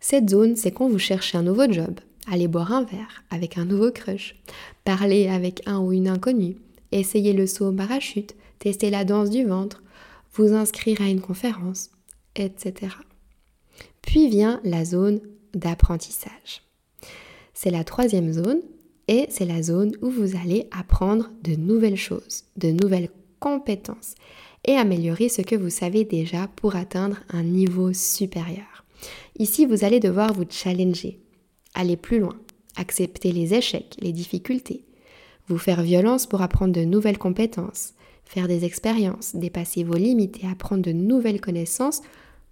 Cette 0.00 0.30
zone, 0.30 0.56
c'est 0.56 0.72
quand 0.72 0.88
vous 0.88 0.98
cherchez 0.98 1.36
un 1.36 1.42
nouveau 1.42 1.70
job, 1.70 2.00
aller 2.30 2.48
boire 2.48 2.72
un 2.72 2.84
verre 2.84 3.24
avec 3.30 3.58
un 3.58 3.64
nouveau 3.64 3.90
crush, 3.90 4.36
parler 4.84 5.28
avec 5.28 5.62
un 5.66 5.78
ou 5.78 5.92
une 5.92 6.08
inconnue, 6.08 6.56
essayer 6.92 7.32
le 7.32 7.46
saut 7.46 7.68
au 7.68 7.72
parachute, 7.72 8.34
tester 8.58 8.90
la 8.90 9.04
danse 9.04 9.30
du 9.30 9.44
ventre, 9.44 9.82
vous 10.34 10.54
inscrire 10.54 11.00
à 11.00 11.08
une 11.08 11.20
conférence, 11.20 11.90
etc. 12.36 12.92
Puis 14.02 14.28
vient 14.28 14.60
la 14.64 14.84
zone 14.84 15.20
d'apprentissage. 15.54 16.62
C'est 17.54 17.70
la 17.70 17.84
troisième 17.84 18.32
zone 18.32 18.60
et 19.08 19.26
c'est 19.30 19.46
la 19.46 19.62
zone 19.62 19.96
où 20.02 20.10
vous 20.10 20.36
allez 20.36 20.68
apprendre 20.70 21.30
de 21.42 21.56
nouvelles 21.56 21.96
choses, 21.96 22.44
de 22.56 22.70
nouvelles 22.70 23.08
compétences 23.40 24.14
et 24.64 24.74
améliorer 24.74 25.28
ce 25.28 25.42
que 25.42 25.56
vous 25.56 25.70
savez 25.70 26.04
déjà 26.04 26.48
pour 26.56 26.76
atteindre 26.76 27.18
un 27.30 27.42
niveau 27.42 27.92
supérieur. 27.92 28.84
Ici, 29.38 29.66
vous 29.66 29.84
allez 29.84 30.00
devoir 30.00 30.32
vous 30.32 30.44
challenger, 30.48 31.20
aller 31.74 31.96
plus 31.96 32.18
loin, 32.18 32.36
accepter 32.76 33.32
les 33.32 33.54
échecs, 33.54 33.96
les 34.00 34.12
difficultés, 34.12 34.84
vous 35.46 35.58
faire 35.58 35.82
violence 35.82 36.26
pour 36.26 36.42
apprendre 36.42 36.74
de 36.74 36.84
nouvelles 36.84 37.18
compétences, 37.18 37.94
faire 38.24 38.48
des 38.48 38.64
expériences, 38.64 39.34
dépasser 39.34 39.84
vos 39.84 39.96
limites 39.96 40.42
et 40.44 40.46
apprendre 40.46 40.82
de 40.82 40.92
nouvelles 40.92 41.40
connaissances 41.40 42.02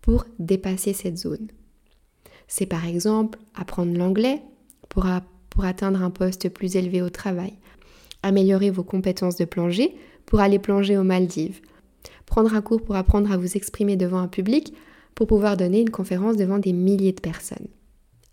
pour 0.00 0.24
dépasser 0.38 0.94
cette 0.94 1.18
zone. 1.18 1.48
C'est 2.48 2.66
par 2.66 2.86
exemple 2.86 3.38
apprendre 3.54 3.98
l'anglais 3.98 4.40
pour, 4.88 5.06
pour 5.50 5.64
atteindre 5.64 6.02
un 6.02 6.10
poste 6.10 6.48
plus 6.48 6.76
élevé 6.76 7.02
au 7.02 7.10
travail, 7.10 7.54
améliorer 8.22 8.70
vos 8.70 8.82
compétences 8.82 9.36
de 9.36 9.44
plongée 9.44 9.94
pour 10.26 10.40
aller 10.40 10.58
plonger 10.58 10.98
aux 10.98 11.04
Maldives, 11.04 11.60
prendre 12.26 12.54
un 12.54 12.62
cours 12.62 12.82
pour 12.82 12.96
apprendre 12.96 13.30
à 13.30 13.36
vous 13.36 13.56
exprimer 13.56 13.96
devant 13.96 14.18
un 14.18 14.28
public 14.28 14.74
pour 15.14 15.26
pouvoir 15.26 15.56
donner 15.56 15.80
une 15.80 15.90
conférence 15.90 16.36
devant 16.36 16.58
des 16.58 16.72
milliers 16.72 17.12
de 17.12 17.20
personnes, 17.20 17.68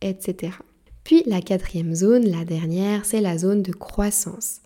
etc. 0.01 0.53
Puis 1.03 1.23
la 1.25 1.41
quatrième 1.41 1.95
zone, 1.95 2.25
la 2.25 2.45
dernière, 2.45 3.05
c'est 3.05 3.21
la 3.21 3.37
zone 3.37 3.61
de 3.61 3.71
croissance. 3.71 4.61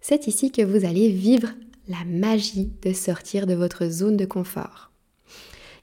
C'est 0.00 0.26
ici 0.26 0.52
que 0.52 0.62
vous 0.62 0.84
allez 0.84 1.10
vivre 1.10 1.48
la 1.88 2.04
magie 2.04 2.70
de 2.82 2.92
sortir 2.92 3.46
de 3.46 3.54
votre 3.54 3.88
zone 3.88 4.16
de 4.16 4.24
confort. 4.24 4.90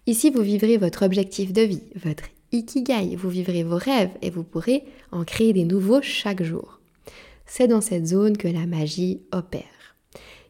Ici, 0.05 0.29
vous 0.29 0.41
vivrez 0.41 0.77
votre 0.77 1.05
objectif 1.05 1.53
de 1.53 1.62
vie, 1.62 1.84
votre 1.96 2.25
ikigai, 2.53 3.15
vous 3.15 3.29
vivrez 3.29 3.63
vos 3.63 3.77
rêves 3.77 4.15
et 4.22 4.29
vous 4.29 4.43
pourrez 4.43 4.83
en 5.12 5.25
créer 5.25 5.51
des 5.51 5.65
nouveaux 5.65 6.01
chaque 6.01 6.43
jour. 6.43 6.79
C'est 7.45 7.67
dans 7.67 7.81
cette 7.81 8.07
zone 8.07 8.38
que 8.38 8.48
la 8.48 8.65
magie 8.65 9.22
opère. 9.31 9.63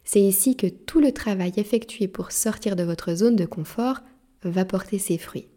C'est 0.04 0.20
ici 0.20 0.54
que 0.56 0.66
tout 0.66 1.00
le 1.00 1.12
travail 1.12 1.52
effectué 1.56 2.08
pour 2.08 2.30
sortir 2.30 2.76
de 2.76 2.82
votre 2.82 3.14
zone 3.14 3.36
de 3.36 3.46
confort 3.46 4.00
va 4.42 4.64
porter 4.64 4.98
ses 4.98 5.18
fruits. 5.18 5.48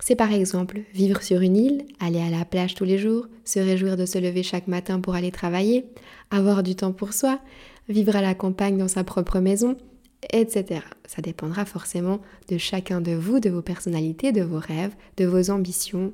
C'est 0.00 0.16
par 0.16 0.32
exemple 0.32 0.80
vivre 0.92 1.22
sur 1.22 1.40
une 1.40 1.56
île, 1.56 1.84
aller 1.98 2.20
à 2.20 2.28
la 2.28 2.44
plage 2.44 2.74
tous 2.74 2.84
les 2.84 2.98
jours, 2.98 3.26
se 3.44 3.58
réjouir 3.58 3.96
de 3.96 4.04
se 4.04 4.18
lever 4.18 4.42
chaque 4.42 4.68
matin 4.68 5.00
pour 5.00 5.14
aller 5.14 5.30
travailler, 5.30 5.86
avoir 6.30 6.62
du 6.62 6.74
temps 6.74 6.92
pour 6.92 7.14
soi, 7.14 7.40
vivre 7.88 8.14
à 8.14 8.20
la 8.20 8.34
campagne 8.34 8.76
dans 8.76 8.88
sa 8.88 9.02
propre 9.02 9.40
maison, 9.40 9.78
etc. 10.32 10.80
Ça 11.06 11.22
dépendra 11.22 11.64
forcément 11.64 12.20
de 12.48 12.58
chacun 12.58 13.00
de 13.00 13.12
vous, 13.12 13.40
de 13.40 13.50
vos 13.50 13.62
personnalités, 13.62 14.32
de 14.32 14.42
vos 14.42 14.58
rêves, 14.58 14.94
de 15.16 15.24
vos 15.24 15.50
ambitions. 15.50 16.12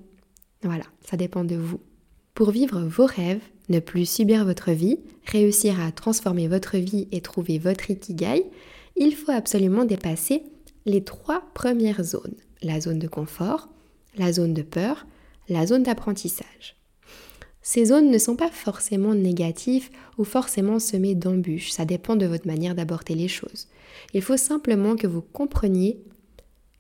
Voilà, 0.62 0.84
ça 1.02 1.16
dépend 1.16 1.44
de 1.44 1.56
vous. 1.56 1.80
Pour 2.34 2.50
vivre 2.50 2.80
vos 2.80 3.06
rêves, 3.06 3.42
ne 3.68 3.78
plus 3.78 4.08
subir 4.08 4.44
votre 4.44 4.72
vie, 4.72 4.98
réussir 5.26 5.80
à 5.80 5.92
transformer 5.92 6.48
votre 6.48 6.76
vie 6.76 7.08
et 7.12 7.20
trouver 7.20 7.58
votre 7.58 7.90
ikigai, 7.90 8.44
il 8.96 9.14
faut 9.14 9.32
absolument 9.32 9.84
dépasser 9.84 10.42
les 10.86 11.04
trois 11.04 11.42
premières 11.54 12.02
zones. 12.02 12.36
La 12.62 12.80
zone 12.80 12.98
de 12.98 13.08
confort, 13.08 13.68
la 14.16 14.32
zone 14.32 14.54
de 14.54 14.62
peur, 14.62 15.06
la 15.48 15.66
zone 15.66 15.82
d'apprentissage. 15.82 16.79
Ces 17.62 17.86
zones 17.86 18.10
ne 18.10 18.18
sont 18.18 18.36
pas 18.36 18.50
forcément 18.50 19.14
négatives 19.14 19.90
ou 20.16 20.24
forcément 20.24 20.78
semées 20.78 21.14
d'embûches, 21.14 21.70
ça 21.70 21.84
dépend 21.84 22.16
de 22.16 22.26
votre 22.26 22.46
manière 22.46 22.74
d'aborder 22.74 23.14
les 23.14 23.28
choses. 23.28 23.68
Il 24.14 24.22
faut 24.22 24.38
simplement 24.38 24.96
que 24.96 25.06
vous 25.06 25.20
compreniez 25.20 26.00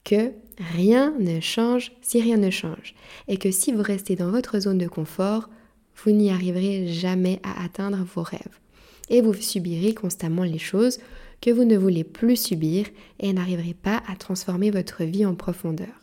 que 0.04 0.32
rien 0.58 1.14
ne 1.18 1.40
change 1.40 1.92
si 2.00 2.20
rien 2.20 2.38
ne 2.38 2.50
change 2.50 2.94
et 3.28 3.36
que 3.36 3.50
si 3.50 3.72
vous 3.72 3.82
restez 3.82 4.16
dans 4.16 4.30
votre 4.30 4.58
zone 4.58 4.78
de 4.78 4.88
confort, 4.88 5.50
vous 6.02 6.12
n'y 6.12 6.30
arriverez 6.30 6.88
jamais 6.88 7.40
à 7.42 7.62
atteindre 7.62 7.98
vos 8.14 8.22
rêves. 8.22 8.58
Et 9.10 9.20
vous 9.20 9.34
subirez 9.34 9.92
constamment 9.92 10.44
les 10.44 10.58
choses 10.58 10.98
que 11.40 11.50
vous 11.50 11.64
ne 11.64 11.76
voulez 11.76 12.04
plus 12.04 12.36
subir 12.36 12.86
et 13.18 13.32
n'arriverez 13.32 13.74
pas 13.74 14.02
à 14.08 14.16
transformer 14.16 14.70
votre 14.70 15.04
vie 15.04 15.26
en 15.26 15.34
profondeur. 15.34 16.00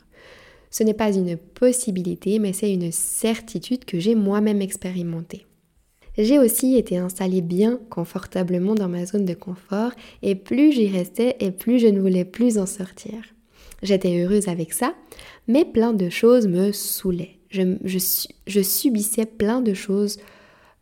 Ce 0.69 0.83
n'est 0.83 0.93
pas 0.93 1.12
une 1.12 1.38
possibilité, 1.38 2.39
mais 2.39 2.53
c'est 2.53 2.71
une 2.71 2.91
certitude 2.91 3.86
que 3.86 4.00
j'ai 4.00 4.15
moi-même 4.15 4.62
expérimentée. 4.62 5.45
J'ai 6.17 6.39
aussi 6.39 6.77
été 6.77 6.97
installée 6.97 7.41
bien 7.41 7.79
confortablement 7.89 8.74
dans 8.74 8.89
ma 8.89 9.05
zone 9.05 9.25
de 9.25 9.36
confort 9.36 9.91
et 10.24 10.33
plus 10.33 10.71
j'y 10.71 10.88
restais 10.88 11.36
et 11.39 11.51
plus 11.51 11.79
je 11.79 11.88
ne 11.88 12.00
voulais 12.00 12.25
plus 12.25 12.57
en 12.57 12.65
sortir. 12.65 13.13
J'étais 13.83 14.19
heureuse 14.19 14.47
avec 14.47 14.74
ça, 14.74 14.95
mais 15.47 15.63
plein 15.63 15.93
de 15.93 16.09
choses 16.09 16.47
me 16.47 16.71
saoulaient. 16.71 17.38
Je, 17.50 17.77
je 18.47 18.62
subissais 18.62 19.27
plein 19.27 19.62
de 19.62 19.75
choses 19.75 20.17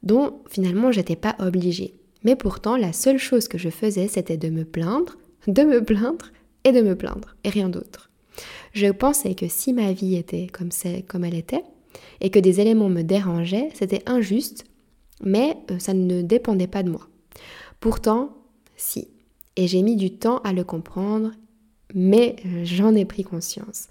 dont 0.04 0.40
finalement 0.50 0.92
j'étais 0.92 1.18
pas 1.18 1.36
obligée. 1.40 1.96
Mais 2.24 2.36
pourtant, 2.36 2.78
la 2.78 2.94
seule 2.94 3.20
chose 3.20 3.48
que 3.48 3.58
je 3.58 3.70
faisais, 3.70 4.08
c'était 4.08 4.38
de 4.38 4.50
me 4.50 4.64
plaindre, 4.64 5.18
de 5.48 5.64
me 5.64 5.84
plaindre 5.84 6.32
et 6.64 6.72
de 6.72 6.82
me 6.82 6.96
plaindre, 6.96 7.36
et 7.44 7.50
rien 7.50 7.70
d'autre. 7.70 8.10
Je 8.76 8.88
pensais 8.88 9.36
que 9.36 9.48
si 9.48 9.72
ma 9.72 9.94
vie 9.94 10.16
était 10.16 10.48
comme, 10.48 10.70
comme 11.08 11.24
elle 11.24 11.34
était, 11.34 11.64
et 12.20 12.30
que 12.30 12.40
des 12.40 12.60
éléments 12.60 12.90
me 12.90 13.04
dérangeaient, 13.04 13.70
c'était 13.74 14.04
injuste, 14.06 14.66
mais 15.24 15.56
euh, 15.72 15.80
ça 15.80 15.94
ne 15.94 16.22
dépendait 16.22 16.68
pas 16.68 16.84
de 16.84 16.92
moi. 16.92 17.08
Pourtant, 17.80 18.36
si. 18.76 19.08
Et 19.56 19.68
j'ai 19.68 19.82
mis 19.82 19.96
du 19.96 20.12
temps 20.12 20.40
à 20.40 20.52
le 20.52 20.66
comprendre, 20.66 21.32
mais 21.94 22.36
euh, 22.46 22.66
j'en 22.66 22.94
ai 22.96 23.06
pris 23.06 23.24
conscience. 23.24 23.88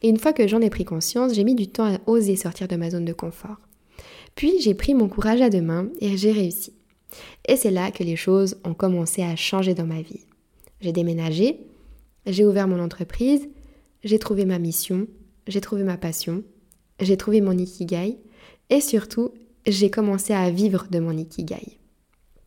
Et 0.00 0.08
une 0.08 0.18
fois 0.18 0.32
que 0.32 0.48
j'en 0.48 0.62
ai 0.62 0.70
pris 0.70 0.86
conscience, 0.86 1.34
j'ai 1.34 1.44
mis 1.44 1.54
du 1.54 1.68
temps 1.68 1.94
à 1.94 1.98
oser 2.06 2.36
sortir 2.36 2.68
de 2.68 2.76
ma 2.76 2.88
zone 2.88 3.04
de 3.04 3.12
confort. 3.12 3.58
Puis 4.34 4.54
j'ai 4.62 4.72
pris 4.72 4.94
mon 4.94 5.08
courage 5.08 5.42
à 5.42 5.50
deux 5.50 5.60
mains 5.60 5.88
et 6.00 6.16
j'ai 6.16 6.32
réussi. 6.32 6.72
Et 7.46 7.56
c'est 7.56 7.70
là 7.70 7.90
que 7.90 8.02
les 8.02 8.16
choses 8.16 8.56
ont 8.64 8.72
commencé 8.72 9.22
à 9.22 9.36
changer 9.36 9.74
dans 9.74 9.84
ma 9.84 10.00
vie. 10.00 10.24
J'ai 10.80 10.92
déménagé, 10.92 11.60
j'ai 12.24 12.46
ouvert 12.46 12.66
mon 12.66 12.82
entreprise, 12.82 13.46
j'ai 14.04 14.18
trouvé 14.18 14.44
ma 14.44 14.58
mission, 14.58 15.06
j'ai 15.46 15.60
trouvé 15.60 15.84
ma 15.84 15.96
passion, 15.96 16.42
j'ai 17.00 17.16
trouvé 17.16 17.40
mon 17.40 17.56
ikigai 17.56 18.18
et 18.70 18.80
surtout, 18.80 19.32
j'ai 19.66 19.90
commencé 19.90 20.32
à 20.32 20.50
vivre 20.50 20.86
de 20.90 20.98
mon 20.98 21.16
ikigai. 21.16 21.78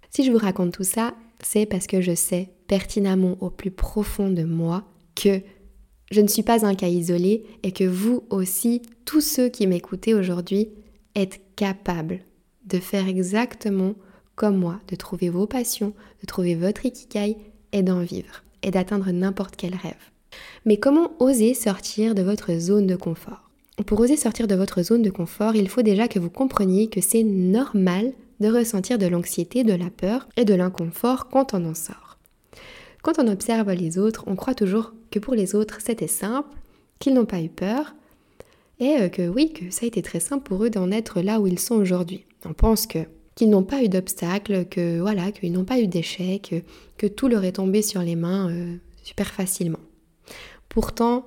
Si 0.09 0.23
je 0.23 0.31
vous 0.31 0.37
raconte 0.37 0.73
tout 0.73 0.83
ça, 0.83 1.13
c'est 1.41 1.65
parce 1.65 1.87
que 1.87 2.01
je 2.01 2.15
sais 2.15 2.49
pertinemment 2.67 3.37
au 3.41 3.49
plus 3.49 3.71
profond 3.71 4.29
de 4.29 4.43
moi 4.43 4.85
que 5.15 5.41
je 6.11 6.21
ne 6.21 6.27
suis 6.27 6.43
pas 6.43 6.65
un 6.65 6.75
cas 6.75 6.87
isolé 6.87 7.43
et 7.63 7.71
que 7.71 7.83
vous 7.83 8.23
aussi, 8.29 8.81
tous 9.05 9.21
ceux 9.21 9.49
qui 9.49 9.67
m'écoutez 9.67 10.13
aujourd'hui, 10.13 10.69
êtes 11.15 11.41
capables 11.55 12.19
de 12.65 12.79
faire 12.79 13.07
exactement 13.07 13.95
comme 14.35 14.57
moi, 14.57 14.81
de 14.87 14.95
trouver 14.95 15.29
vos 15.29 15.47
passions, 15.47 15.93
de 16.21 16.25
trouver 16.25 16.55
votre 16.55 16.85
ikigai 16.85 17.37
et 17.71 17.83
d'en 17.83 18.01
vivre 18.01 18.43
et 18.63 18.71
d'atteindre 18.71 19.11
n'importe 19.11 19.55
quel 19.55 19.75
rêve. 19.75 20.11
Mais 20.65 20.77
comment 20.77 21.11
oser 21.19 21.53
sortir 21.53 22.15
de 22.15 22.21
votre 22.21 22.53
zone 22.59 22.87
de 22.87 22.95
confort? 22.95 23.49
Pour 23.85 23.99
oser 23.99 24.15
sortir 24.15 24.47
de 24.47 24.55
votre 24.55 24.81
zone 24.81 25.01
de 25.01 25.09
confort, 25.09 25.55
il 25.55 25.69
faut 25.69 25.81
déjà 25.81 26.07
que 26.07 26.19
vous 26.19 26.29
compreniez 26.29 26.87
que 26.87 27.01
c'est 27.01 27.23
normal 27.23 28.13
de 28.39 28.49
ressentir 28.49 28.97
de 28.97 29.05
l'anxiété, 29.05 29.63
de 29.63 29.73
la 29.73 29.89
peur 29.89 30.27
et 30.37 30.45
de 30.45 30.53
l'inconfort 30.53 31.29
quand 31.29 31.53
on 31.53 31.65
en 31.65 31.73
sort. 31.73 32.17
Quand 33.01 33.19
on 33.19 33.27
observe 33.27 33.71
les 33.71 33.97
autres, 33.97 34.23
on 34.27 34.35
croit 34.35 34.55
toujours 34.55 34.93
que 35.11 35.19
pour 35.19 35.35
les 35.35 35.55
autres 35.55 35.79
c'était 35.81 36.07
simple, 36.07 36.49
qu'ils 36.99 37.13
n'ont 37.13 37.25
pas 37.25 37.41
eu 37.41 37.49
peur, 37.49 37.95
et 38.79 38.97
euh, 38.99 39.09
que 39.09 39.27
oui, 39.27 39.53
que 39.53 39.69
ça 39.69 39.85
a 39.85 39.87
été 39.87 40.01
très 40.01 40.19
simple 40.19 40.43
pour 40.43 40.63
eux 40.63 40.69
d'en 40.69 40.91
être 40.91 41.21
là 41.21 41.39
où 41.39 41.47
ils 41.47 41.59
sont 41.59 41.75
aujourd'hui. 41.75 42.25
On 42.45 42.53
pense 42.53 42.87
que 42.87 42.99
qu'ils 43.35 43.49
n'ont 43.49 43.63
pas 43.63 43.83
eu 43.83 43.89
d'obstacles, 43.89 44.65
que 44.65 44.99
voilà, 44.99 45.31
qu'ils 45.31 45.51
n'ont 45.51 45.65
pas 45.65 45.79
eu 45.79 45.87
d'échecs, 45.87 46.55
que, 46.97 47.07
tout 47.07 47.27
leur 47.27 47.43
est 47.43 47.53
tombé 47.53 47.81
sur 47.81 48.01
les 48.01 48.15
mains 48.15 48.49
euh, 48.49 48.77
super 49.03 49.27
facilement. 49.27 49.79
Pourtant, 50.75 51.25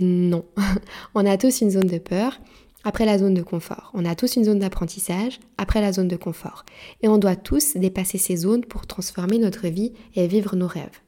non. 0.00 0.46
on 1.14 1.26
a 1.26 1.36
tous 1.36 1.60
une 1.60 1.70
zone 1.70 1.86
de 1.86 1.98
peur 1.98 2.40
après 2.82 3.04
la 3.04 3.18
zone 3.18 3.34
de 3.34 3.42
confort. 3.42 3.90
On 3.92 4.06
a 4.06 4.14
tous 4.14 4.36
une 4.36 4.44
zone 4.44 4.60
d'apprentissage 4.60 5.38
après 5.58 5.82
la 5.82 5.92
zone 5.92 6.08
de 6.08 6.16
confort. 6.16 6.64
Et 7.02 7.08
on 7.08 7.18
doit 7.18 7.36
tous 7.36 7.76
dépasser 7.76 8.16
ces 8.16 8.36
zones 8.36 8.64
pour 8.64 8.86
transformer 8.86 9.36
notre 9.36 9.68
vie 9.68 9.92
et 10.14 10.26
vivre 10.26 10.56
nos 10.56 10.66
rêves. 10.66 11.02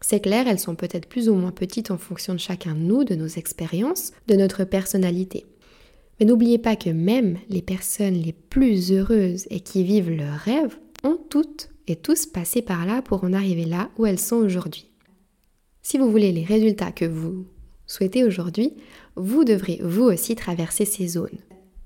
C'est 0.00 0.20
clair, 0.20 0.46
elles 0.46 0.60
sont 0.60 0.76
peut-être 0.76 1.08
plus 1.08 1.28
ou 1.28 1.34
moins 1.34 1.50
petites 1.50 1.90
en 1.90 1.98
fonction 1.98 2.32
de 2.32 2.38
chacun 2.38 2.74
de 2.74 2.78
nous, 2.78 3.02
de 3.02 3.16
nos 3.16 3.26
expériences, 3.26 4.12
de 4.28 4.36
notre 4.36 4.62
personnalité. 4.62 5.46
Mais 6.20 6.26
n'oubliez 6.26 6.58
pas 6.58 6.76
que 6.76 6.90
même 6.90 7.38
les 7.48 7.62
personnes 7.62 8.14
les 8.14 8.34
plus 8.34 8.92
heureuses 8.92 9.48
et 9.50 9.58
qui 9.58 9.82
vivent 9.82 10.12
leurs 10.12 10.38
rêves 10.38 10.78
ont 11.02 11.18
toutes 11.28 11.70
et 11.88 11.96
tous 11.96 12.24
passé 12.24 12.62
par 12.62 12.86
là 12.86 13.02
pour 13.02 13.24
en 13.24 13.32
arriver 13.32 13.64
là 13.64 13.90
où 13.98 14.06
elles 14.06 14.20
sont 14.20 14.36
aujourd'hui. 14.36 14.86
Si 15.88 15.98
vous 15.98 16.10
voulez 16.10 16.32
les 16.32 16.42
résultats 16.42 16.90
que 16.90 17.04
vous 17.04 17.46
souhaitez 17.86 18.24
aujourd'hui, 18.24 18.74
vous 19.14 19.44
devrez 19.44 19.78
vous 19.84 20.02
aussi 20.02 20.34
traverser 20.34 20.84
ces 20.84 21.06
zones. 21.06 21.38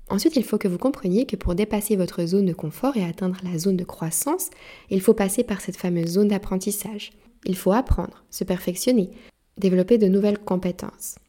Ensuite, 0.09 0.35
il 0.37 0.43
faut 0.43 0.57
que 0.57 0.67
vous 0.67 0.79
compreniez 0.79 1.27
que 1.27 1.35
pour 1.35 1.53
dépasser 1.53 1.95
votre 1.95 2.25
zone 2.25 2.47
de 2.47 2.53
confort 2.53 2.97
et 2.97 3.03
atteindre 3.03 3.37
la 3.43 3.59
zone 3.59 3.77
de 3.77 3.83
croissance, 3.83 4.49
il 4.89 5.01
faut 5.01 5.13
passer 5.13 5.43
par 5.43 5.61
cette 5.61 5.77
fameuse 5.77 6.13
zone 6.13 6.29
d'apprentissage. 6.29 7.11
Il 7.45 7.55
faut 7.55 7.73
apprendre, 7.73 8.25
se 8.31 8.43
perfectionner, 8.43 9.11
développer 9.59 9.99
de 9.99 10.07
nouvelles 10.07 10.39
compétences. 10.39 11.19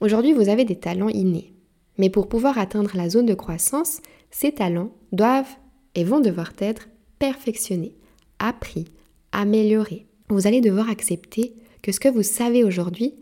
Aujourd'hui, 0.00 0.32
vous 0.32 0.48
avez 0.48 0.64
des 0.64 0.76
talents 0.76 1.10
innés. 1.10 1.52
Mais 1.98 2.08
pour 2.08 2.30
pouvoir 2.30 2.56
atteindre 2.56 2.92
la 2.94 3.10
zone 3.10 3.26
de 3.26 3.34
croissance, 3.34 4.00
ces 4.30 4.52
talents 4.52 4.94
doivent 5.12 5.54
et 5.94 6.04
vont 6.04 6.20
devoir 6.20 6.52
être 6.60 6.88
perfectionnés, 7.18 7.94
appris, 8.38 8.86
améliorés. 9.32 10.06
Vous 10.30 10.46
allez 10.46 10.62
devoir 10.62 10.88
accepter 10.88 11.56
que 11.84 11.92
ce 11.92 12.00
que 12.00 12.08
vous 12.08 12.22
savez 12.22 12.64
aujourd'hui 12.64 13.12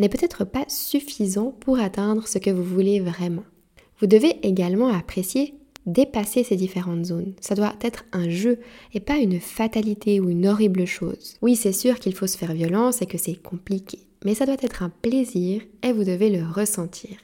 n'est 0.00 0.08
peut-être 0.08 0.44
pas 0.44 0.64
suffisant 0.66 1.54
pour 1.60 1.78
atteindre 1.78 2.26
ce 2.26 2.38
que 2.38 2.50
vous 2.50 2.64
voulez 2.64 2.98
vraiment. 2.98 3.44
Vous 4.00 4.08
devez 4.08 4.44
également 4.44 4.88
apprécier 4.88 5.54
dépasser 5.86 6.42
ces 6.42 6.56
différentes 6.56 7.04
zones. 7.04 7.34
Ça 7.40 7.54
doit 7.54 7.76
être 7.80 8.04
un 8.12 8.28
jeu 8.28 8.58
et 8.92 8.98
pas 8.98 9.18
une 9.18 9.38
fatalité 9.38 10.18
ou 10.18 10.30
une 10.30 10.48
horrible 10.48 10.84
chose. 10.84 11.36
Oui, 11.42 11.54
c'est 11.54 11.72
sûr 11.72 12.00
qu'il 12.00 12.12
faut 12.12 12.26
se 12.26 12.36
faire 12.36 12.54
violence 12.54 13.02
et 13.02 13.06
que 13.06 13.18
c'est 13.18 13.40
compliqué, 13.40 14.00
mais 14.24 14.34
ça 14.34 14.46
doit 14.46 14.56
être 14.62 14.82
un 14.82 14.90
plaisir 14.90 15.62
et 15.84 15.92
vous 15.92 16.04
devez 16.04 16.28
le 16.28 16.44
ressentir. 16.44 17.16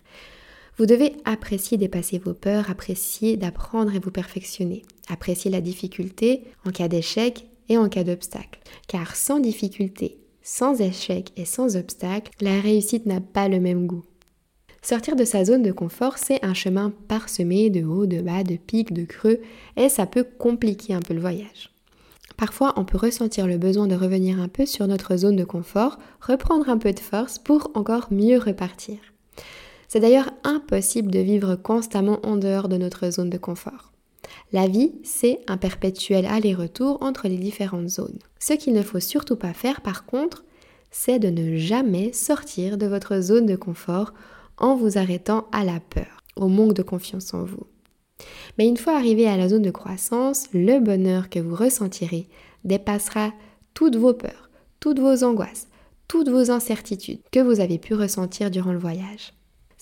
Vous 0.78 0.86
devez 0.86 1.14
apprécier 1.24 1.76
dépasser 1.76 2.18
vos 2.18 2.34
peurs, 2.34 2.70
apprécier 2.70 3.36
d'apprendre 3.36 3.96
et 3.96 3.98
vous 3.98 4.12
perfectionner, 4.12 4.82
apprécier 5.08 5.50
la 5.50 5.60
difficulté 5.60 6.44
en 6.64 6.70
cas 6.70 6.86
d'échec 6.86 7.46
et 7.68 7.78
en 7.78 7.88
cas 7.88 8.04
d'obstacle. 8.04 8.60
Car 8.86 9.16
sans 9.16 9.40
difficulté 9.40 10.18
sans 10.44 10.80
échec 10.80 11.32
et 11.36 11.46
sans 11.46 11.76
obstacle, 11.76 12.30
la 12.40 12.60
réussite 12.60 13.06
n'a 13.06 13.20
pas 13.20 13.48
le 13.48 13.58
même 13.58 13.88
goût. 13.88 14.04
Sortir 14.82 15.16
de 15.16 15.24
sa 15.24 15.46
zone 15.46 15.62
de 15.62 15.72
confort, 15.72 16.18
c'est 16.18 16.44
un 16.44 16.52
chemin 16.52 16.92
parsemé 17.08 17.70
de 17.70 17.82
hauts, 17.82 18.04
de 18.04 18.20
bas, 18.20 18.44
de 18.44 18.56
pics, 18.56 18.92
de 18.92 19.06
creux, 19.06 19.40
et 19.76 19.88
ça 19.88 20.04
peut 20.04 20.26
compliquer 20.38 20.92
un 20.92 21.00
peu 21.00 21.14
le 21.14 21.22
voyage. 21.22 21.70
Parfois, 22.36 22.74
on 22.76 22.84
peut 22.84 22.98
ressentir 22.98 23.46
le 23.46 23.56
besoin 23.56 23.86
de 23.86 23.94
revenir 23.94 24.38
un 24.38 24.48
peu 24.48 24.66
sur 24.66 24.86
notre 24.86 25.16
zone 25.16 25.36
de 25.36 25.44
confort, 25.44 25.98
reprendre 26.20 26.68
un 26.68 26.76
peu 26.76 26.92
de 26.92 27.00
force 27.00 27.38
pour 27.38 27.70
encore 27.74 28.08
mieux 28.10 28.38
repartir. 28.38 28.98
C'est 29.88 30.00
d'ailleurs 30.00 30.30
impossible 30.42 31.10
de 31.10 31.20
vivre 31.20 31.54
constamment 31.54 32.18
en 32.22 32.36
dehors 32.36 32.68
de 32.68 32.76
notre 32.76 33.08
zone 33.08 33.30
de 33.30 33.38
confort. 33.38 33.93
La 34.52 34.66
vie, 34.66 34.92
c'est 35.02 35.40
un 35.48 35.56
perpétuel 35.56 36.26
aller-retour 36.26 36.98
entre 37.02 37.28
les 37.28 37.38
différentes 37.38 37.88
zones. 37.88 38.18
Ce 38.38 38.52
qu'il 38.52 38.74
ne 38.74 38.82
faut 38.82 39.00
surtout 39.00 39.36
pas 39.36 39.52
faire 39.52 39.80
par 39.80 40.06
contre, 40.06 40.44
c'est 40.90 41.18
de 41.18 41.28
ne 41.28 41.56
jamais 41.56 42.12
sortir 42.12 42.78
de 42.78 42.86
votre 42.86 43.20
zone 43.20 43.46
de 43.46 43.56
confort 43.56 44.14
en 44.58 44.76
vous 44.76 44.98
arrêtant 44.98 45.46
à 45.50 45.64
la 45.64 45.80
peur, 45.80 46.22
au 46.36 46.48
manque 46.48 46.74
de 46.74 46.82
confiance 46.82 47.34
en 47.34 47.44
vous. 47.44 47.66
Mais 48.58 48.68
une 48.68 48.76
fois 48.76 48.96
arrivé 48.96 49.26
à 49.26 49.36
la 49.36 49.48
zone 49.48 49.62
de 49.62 49.70
croissance, 49.70 50.46
le 50.52 50.78
bonheur 50.78 51.30
que 51.30 51.40
vous 51.40 51.56
ressentirez 51.56 52.28
dépassera 52.62 53.32
toutes 53.74 53.96
vos 53.96 54.14
peurs, 54.14 54.50
toutes 54.78 55.00
vos 55.00 55.24
angoisses, 55.24 55.66
toutes 56.06 56.28
vos 56.28 56.50
incertitudes 56.50 57.20
que 57.32 57.40
vous 57.40 57.60
avez 57.60 57.78
pu 57.78 57.94
ressentir 57.94 58.50
durant 58.50 58.72
le 58.72 58.78
voyage. 58.78 59.32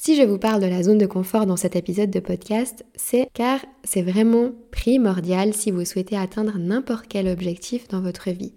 Si 0.05 0.17
je 0.17 0.25
vous 0.25 0.37
parle 0.37 0.61
de 0.61 0.67
la 0.67 0.83
zone 0.83 0.99
de 0.99 1.07
confort 1.07 1.47
dans 1.47 1.57
cet 1.57 1.77
épisode 1.77 2.11
de 2.11 2.19
podcast, 2.19 2.85
c'est 2.97 3.29
car 3.35 3.61
c'est 3.85 4.03
vraiment 4.03 4.51
primordial 4.73 5.55
si 5.55 5.71
vous 5.71 5.85
souhaitez 5.85 6.17
atteindre 6.17 6.59
n'importe 6.59 7.07
quel 7.09 7.29
objectif 7.29 7.87
dans 7.87 8.01
votre 8.01 8.31
vie, 8.31 8.53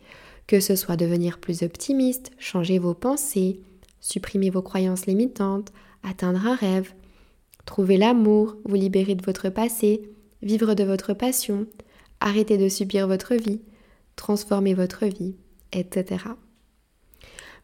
que 0.47 0.59
ce 0.59 0.75
soit 0.75 0.95
devenir 0.95 1.37
plus 1.37 1.61
optimiste, 1.61 2.31
changer 2.39 2.79
vos 2.79 2.95
pensées, 2.95 3.59
supprimer 4.01 4.49
vos 4.49 4.63
croyances 4.63 5.05
limitantes, 5.05 5.71
atteindre 6.01 6.47
un 6.47 6.55
rêve, 6.55 6.95
trouver 7.67 7.97
l'amour, 7.97 8.55
vous 8.65 8.75
libérer 8.75 9.13
de 9.13 9.23
votre 9.23 9.49
passé, 9.49 10.01
vivre 10.41 10.73
de 10.73 10.83
votre 10.83 11.13
passion, 11.13 11.67
arrêter 12.21 12.57
de 12.57 12.69
subir 12.69 13.07
votre 13.07 13.35
vie, 13.35 13.61
transformer 14.15 14.73
votre 14.73 15.05
vie, 15.05 15.35
etc. 15.73 16.25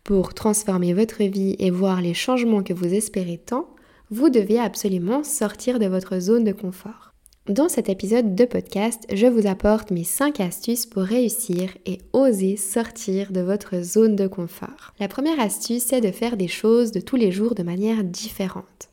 Pour 0.03 0.33
transformer 0.33 0.93
votre 0.93 1.23
vie 1.23 1.55
et 1.59 1.69
voir 1.69 2.01
les 2.01 2.15
changements 2.15 2.63
que 2.63 2.73
vous 2.73 2.91
espérez 2.93 3.37
tant, 3.37 3.67
vous 4.09 4.29
devez 4.29 4.59
absolument 4.59 5.23
sortir 5.23 5.77
de 5.77 5.85
votre 5.85 6.19
zone 6.19 6.43
de 6.43 6.51
confort. 6.51 7.13
Dans 7.47 7.69
cet 7.69 7.87
épisode 7.87 8.33
de 8.33 8.45
podcast, 8.45 9.05
je 9.13 9.27
vous 9.27 9.47
apporte 9.47 9.91
mes 9.91 10.03
5 10.03 10.39
astuces 10.39 10.87
pour 10.87 11.03
réussir 11.03 11.69
et 11.85 11.99
oser 12.13 12.57
sortir 12.57 13.31
de 13.31 13.41
votre 13.41 13.81
zone 13.81 14.15
de 14.15 14.27
confort. 14.27 14.93
La 14.99 15.07
première 15.07 15.39
astuce, 15.39 15.83
c'est 15.83 16.01
de 16.01 16.11
faire 16.11 16.35
des 16.35 16.47
choses 16.47 16.91
de 16.91 16.99
tous 16.99 17.15
les 17.15 17.31
jours 17.31 17.53
de 17.53 17.63
manière 17.63 18.03
différente. 18.03 18.89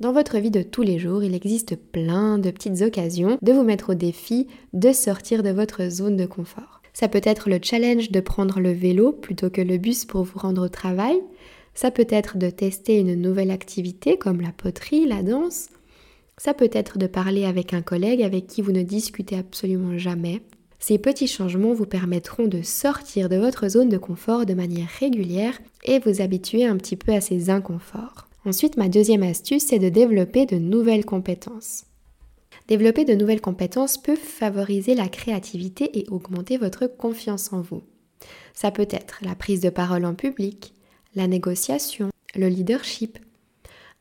Dans 0.00 0.12
votre 0.12 0.38
vie 0.38 0.50
de 0.50 0.62
tous 0.62 0.82
les 0.82 0.98
jours, 0.98 1.22
il 1.22 1.34
existe 1.34 1.76
plein 1.76 2.38
de 2.38 2.50
petites 2.50 2.82
occasions 2.82 3.38
de 3.40 3.52
vous 3.52 3.62
mettre 3.62 3.90
au 3.90 3.94
défi 3.94 4.48
de 4.72 4.92
sortir 4.92 5.44
de 5.44 5.50
votre 5.50 5.88
zone 5.88 6.16
de 6.16 6.26
confort. 6.26 6.82
Ça 6.94 7.08
peut 7.08 7.20
être 7.24 7.50
le 7.50 7.58
challenge 7.60 8.10
de 8.10 8.20
prendre 8.20 8.60
le 8.60 8.72
vélo 8.72 9.12
plutôt 9.12 9.50
que 9.50 9.60
le 9.60 9.76
bus 9.78 10.04
pour 10.04 10.22
vous 10.22 10.38
rendre 10.38 10.64
au 10.64 10.68
travail. 10.68 11.20
Ça 11.74 11.90
peut 11.90 12.06
être 12.08 12.38
de 12.38 12.48
tester 12.50 13.00
une 13.00 13.20
nouvelle 13.20 13.50
activité 13.50 14.16
comme 14.16 14.40
la 14.40 14.52
poterie, 14.52 15.06
la 15.06 15.24
danse. 15.24 15.70
Ça 16.38 16.54
peut 16.54 16.70
être 16.72 16.96
de 16.96 17.08
parler 17.08 17.44
avec 17.44 17.74
un 17.74 17.82
collègue 17.82 18.22
avec 18.22 18.46
qui 18.46 18.62
vous 18.62 18.72
ne 18.72 18.82
discutez 18.82 19.36
absolument 19.36 19.98
jamais. 19.98 20.40
Ces 20.78 20.98
petits 20.98 21.28
changements 21.28 21.72
vous 21.72 21.86
permettront 21.86 22.46
de 22.46 22.62
sortir 22.62 23.28
de 23.28 23.36
votre 23.36 23.68
zone 23.68 23.88
de 23.88 23.98
confort 23.98 24.46
de 24.46 24.54
manière 24.54 24.88
régulière 25.00 25.58
et 25.84 25.98
vous 25.98 26.20
habituer 26.20 26.64
un 26.64 26.76
petit 26.76 26.96
peu 26.96 27.12
à 27.12 27.20
ces 27.20 27.50
inconforts. 27.50 28.28
Ensuite, 28.44 28.76
ma 28.76 28.88
deuxième 28.88 29.22
astuce, 29.22 29.64
c'est 29.66 29.78
de 29.78 29.88
développer 29.88 30.46
de 30.46 30.56
nouvelles 30.56 31.06
compétences. 31.06 31.84
Développer 32.68 33.04
de 33.04 33.14
nouvelles 33.14 33.42
compétences 33.42 33.98
peut 33.98 34.16
favoriser 34.16 34.94
la 34.94 35.08
créativité 35.08 35.98
et 35.98 36.08
augmenter 36.08 36.56
votre 36.56 36.86
confiance 36.86 37.52
en 37.52 37.60
vous. 37.60 37.82
Ça 38.54 38.70
peut 38.70 38.88
être 38.90 39.18
la 39.22 39.34
prise 39.34 39.60
de 39.60 39.68
parole 39.68 40.04
en 40.06 40.14
public, 40.14 40.74
la 41.14 41.26
négociation, 41.26 42.08
le 42.34 42.48
leadership. 42.48 43.18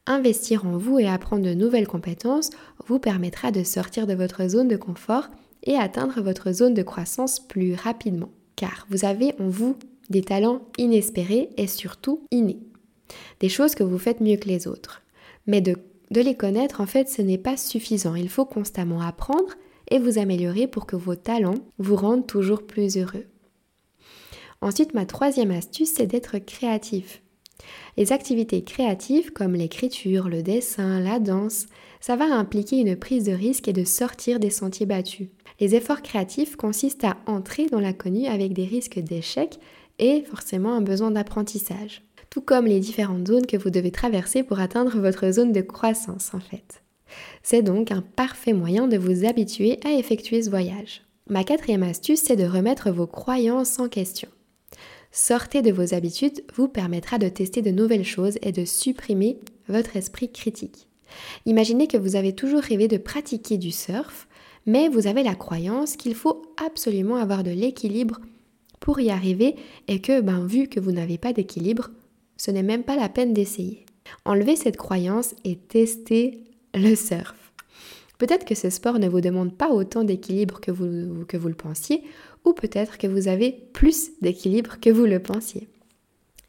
Investir 0.05 0.65
en 0.65 0.77
vous 0.77 1.00
et 1.00 1.08
apprendre 1.08 1.43
de 1.43 1.53
nouvelles 1.53 1.88
compétences 1.88 2.51
vous 2.88 3.00
permettra 3.00 3.51
de 3.51 3.63
sortir 3.63 4.08
de 4.08 4.13
votre 4.13 4.48
zone 4.48 4.67
de 4.67 4.77
confort 4.77 5.29
et 5.63 5.75
atteindre 5.75 6.22
votre 6.22 6.51
zone 6.51 6.74
de 6.74 6.84
croissance 6.84 7.39
plus 7.39 7.73
rapidement. 7.73 8.32
Car 8.56 8.86
vous 8.89 9.06
avez 9.06 9.34
en 9.39 9.49
vous 9.49 9.78
des 10.10 10.21
talents 10.21 10.62
inespérés 10.78 11.49
et 11.58 11.67
surtout 11.67 12.28
innés. 12.32 12.60
Des 13.39 13.49
choses 13.49 13.76
que 13.76 13.84
vous 13.84 13.97
faites 13.97 14.21
mieux 14.21 14.38
que 14.38 14.47
les 14.47 14.67
autres. 14.67 15.02
Mais 15.47 15.62
de 15.62 15.78
de 16.12 16.22
les 16.22 16.36
connaître, 16.36 16.82
en 16.82 16.86
fait, 16.86 17.10
ce 17.10 17.22
n'est 17.22 17.38
pas 17.38 17.58
suffisant. 17.58 18.16
Il 18.16 18.30
faut 18.30 18.46
constamment 18.46 19.02
apprendre 19.02 19.54
et 19.89 20.00
vous 20.00 20.18
améliorer 20.18 20.68
pour 20.68 20.86
que 20.86 20.96
vos 20.96 21.16
talents 21.16 21.60
vous 21.78 21.96
rendent 21.96 22.28
toujours 22.28 22.66
plus 22.66 22.98
heureux. 22.98 23.26
Ensuite, 24.62 24.94
ma 24.94 25.06
troisième 25.06 25.52
astuce, 25.52 25.94
c'est 25.96 26.08
d'être 26.08 26.38
créatif. 26.39 27.22
Les 27.98 28.12
activités 28.12 28.63
créatives 28.63 29.32
comme 29.32 29.56
l'écriture, 29.56 30.30
le 30.30 30.42
dessin, 30.42 31.00
la 31.00 31.20
danse, 31.20 31.68
ça 32.00 32.16
va 32.16 32.26
impliquer 32.26 32.80
une 32.80 32.96
prise 32.96 33.26
de 33.26 33.32
risque 33.32 33.68
et 33.68 33.74
de 33.74 33.84
sortir 33.84 34.39
des 34.39 34.50
sentiers 34.50 34.86
battus. 34.86 35.30
Les 35.60 35.76
efforts 35.76 36.02
créatifs 36.02 36.56
consistent 36.56 37.06
à 37.06 37.18
entrer 37.28 37.68
dans 37.68 37.80
l'inconnu 37.80 38.26
avec 38.26 38.54
des 38.54 38.66
risques 38.66 39.00
d'échec 39.00 39.60
et 40.00 40.24
forcément 40.24 40.74
un 40.74 40.82
besoin 40.82 41.12
d'apprentissage 41.12 42.02
tout 42.34 42.41
comme 42.41 42.65
les 42.65 42.80
différentes 42.80 43.28
zones 43.28 43.46
que 43.46 43.58
vous 43.58 43.69
devez 43.69 43.91
traverser 43.91 44.41
pour 44.41 44.60
atteindre 44.60 44.98
votre 44.98 45.30
zone 45.30 45.52
de 45.52 45.62
croissance 45.62 46.34
en 46.34 46.39
fait. 46.39 46.82
C'est 47.43 47.62
donc 47.62 47.91
un 47.91 48.02
parfait 48.02 48.54
moyen 48.54 48.88
de 48.88 48.98
vous 48.98 49.24
habituer 49.24 49.78
à 49.86 49.91
effectuer 49.91 50.41
ce 50.41 50.50
voyage. 50.50 51.04
Ma 51.30 51.43
quatrième 51.43 51.84
astuce, 51.84 52.24
c'est 52.24 52.36
de 52.36 52.48
remettre 52.48 52.89
vos 52.89 53.06
croyances 53.06 53.78
en 53.78 53.88
question. 53.88 54.30
Sortez 55.12 55.62
de 55.62 55.72
vos 55.72 55.93
habitudes 55.93 56.43
vous 56.56 56.67
permettra 56.67 57.19
de 57.19 57.30
tester 57.30 57.62
de 57.62 57.69
nouvelles 57.69 58.04
choses 58.04 58.39
et 58.41 58.52
de 58.52 58.65
supprimer 58.65 59.38
votre 59.69 59.96
esprit 59.96 60.32
critique. 60.32 60.88
Imaginez 61.46 61.86
que 61.86 61.98
vous 61.98 62.15
avez 62.15 62.34
toujours 62.34 62.62
rêvé 62.62 62.88
de 62.88 62.98
pratiquer 62.98 63.60
du 63.60 63.69
surf, 63.69 64.28
mais 64.65 64.89
vous 64.89 65.06
avez 65.06 65.22
la 65.22 65.36
croyance 65.36 65.98
qu'il 65.98 66.15
faut 66.15 66.41
absolument 66.65 67.17
avoir 67.17 67.43
de 67.43 67.52
l'équilibre 67.52 68.19
pour 68.80 69.00
y 69.00 69.12
arriver 69.12 69.56
et 69.88 70.02
que, 70.02 70.19
ben, 70.19 70.48
vu 70.48 70.67
que 70.67 70.80
vous 70.80 70.91
n'avez 70.91 71.19
pas 71.19 71.32
d'équilibre, 71.32 71.91
ce 72.38 72.52
n'est 72.52 72.63
même 72.63 72.84
pas 72.84 72.96
la 72.96 73.10
peine 73.10 73.34
d'essayer. 73.34 73.86
Enlevez 74.26 74.56
cette 74.56 74.78
croyance 74.78 75.36
et 75.43 75.56
testez 75.56 76.43
le 76.74 76.96
surf. 76.96 77.36
Peut-être 78.17 78.46
que 78.46 78.56
ce 78.56 78.69
sport 78.69 79.00
ne 79.00 79.10
vous 79.10 79.22
demande 79.22 79.56
pas 79.56 79.69
autant 79.69 80.04
d'équilibre 80.04 80.62
que 80.62 80.72
vous, 80.72 80.86
le 80.86 81.54
pensiez, 81.54 82.04
ou 82.46 82.54
peut-être 82.54 82.98
que 82.98 83.08
vous 83.08 83.28
avez 83.28 83.52
plus 83.74 84.12
d'équilibre 84.22 84.80
que 84.80 84.89
vous 84.89 85.06
le 85.06 85.19
pensiez. 85.19 85.67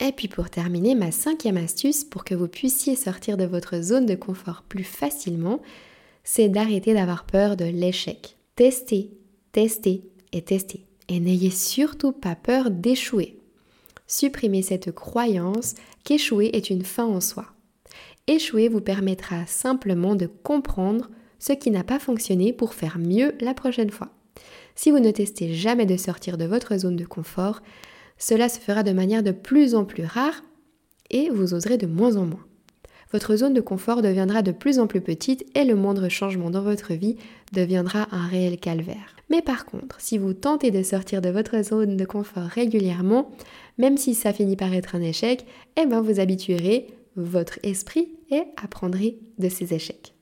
Et 0.01 0.13
puis 0.13 0.29
pour 0.29 0.51
terminer, 0.51 0.95
ma 0.95 1.11
cinquième 1.11 1.57
astuce 1.57 2.05
pour 2.05 2.25
que 2.25 2.35
vous 2.35 2.49
puissiez 2.49 2.97
sortir 2.97 3.37
de 3.37 3.45
votre 3.45 3.81
zone 3.81 4.07
de 4.07 4.15
confort 4.15 4.63
plus 4.69 4.85
facilement, 4.85 5.63
c'est 6.25 6.49
d'arrêter 6.49 6.95
d'avoir 6.95 7.25
peur 7.25 7.57
de 7.57 7.65
l'échec. 7.65 8.37
Testez, 8.57 9.11
testez 9.53 10.05
et 10.33 10.43
testez. 10.43 10.87
Et 11.09 11.21
n'ayez 11.21 11.51
surtout 11.51 12.13
pas 12.13 12.35
peur 12.35 12.71
d'échouer. 12.71 13.39
Supprimez 14.07 14.63
cette 14.63 14.93
croyance 14.93 15.75
qu'échouer 16.05 16.51
est 16.53 16.71
une 16.71 16.85
fin 16.85 17.05
en 17.05 17.21
soi. 17.21 17.47
Échouer 18.27 18.69
vous 18.69 18.81
permettra 18.81 19.47
simplement 19.47 20.15
de 20.15 20.27
comprendre 20.27 21.11
ce 21.39 21.53
qui 21.53 21.71
n'a 21.71 21.85
pas 21.85 21.99
fonctionné 21.99 22.53
pour 22.53 22.75
faire 22.75 22.99
mieux 22.99 23.35
la 23.41 23.55
prochaine 23.55 23.91
fois. 23.91 24.11
Si 24.75 24.91
vous 24.91 24.99
ne 24.99 25.11
testez 25.11 25.55
jamais 25.55 25.87
de 25.87 25.97
sortir 25.97 26.39
de 26.39 26.45
votre 26.45 26.77
zone 26.77 26.97
de 26.97 27.05
confort, 27.05 27.63
cela 28.19 28.49
se 28.49 28.59
fera 28.59 28.83
de 28.83 28.93
manière 28.93 29.23
de 29.23 29.33
plus 29.33 29.75
en 29.75 29.85
plus 29.85 30.05
rare 30.05 30.43
et 31.11 31.31
vous 31.31 31.55
oserez 31.55 31.79
de 31.79 31.87
moins 31.87 32.17
en 32.17 32.27
moins. 32.27 32.45
Votre 33.13 33.37
zone 33.37 33.55
de 33.55 33.61
confort 33.61 34.03
deviendra 34.03 34.43
de 34.43 34.51
plus 34.51 34.81
en 34.81 34.89
plus 34.89 35.01
petite 35.01 35.45
et 35.55 35.65
le 35.65 35.77
moindre 35.77 36.09
changement 36.09 36.51
dans 36.51 36.63
votre 36.63 36.95
vie 36.95 37.17
deviendra 37.53 38.09
un 38.11 38.27
réel 38.27 38.59
calvaire. 38.59 39.15
Mais 39.31 39.41
par 39.41 39.67
contre, 39.67 40.01
si 40.01 40.19
vous 40.19 40.33
tentez 40.33 40.73
de 40.73 40.83
sortir 40.83 41.21
de 41.21 41.29
votre 41.29 41.63
zone 41.63 41.97
de 41.97 42.05
confort 42.05 42.45
régulièrement, 42.45 43.31
même 43.79 43.97
si 43.97 44.15
ça 44.15 44.33
finit 44.33 44.57
par 44.57 44.73
être 44.73 44.95
un 44.95 45.03
échec, 45.03 45.45
eh 45.77 45.87
ben 45.87 46.01
vous 46.01 46.21
habituerez 46.21 46.89
votre 47.17 47.59
esprit 47.63 48.09
et 48.31 48.43
apprendrez 48.63 49.19
de 49.39 49.49
ces 49.49 49.75
échecs. 49.75 50.15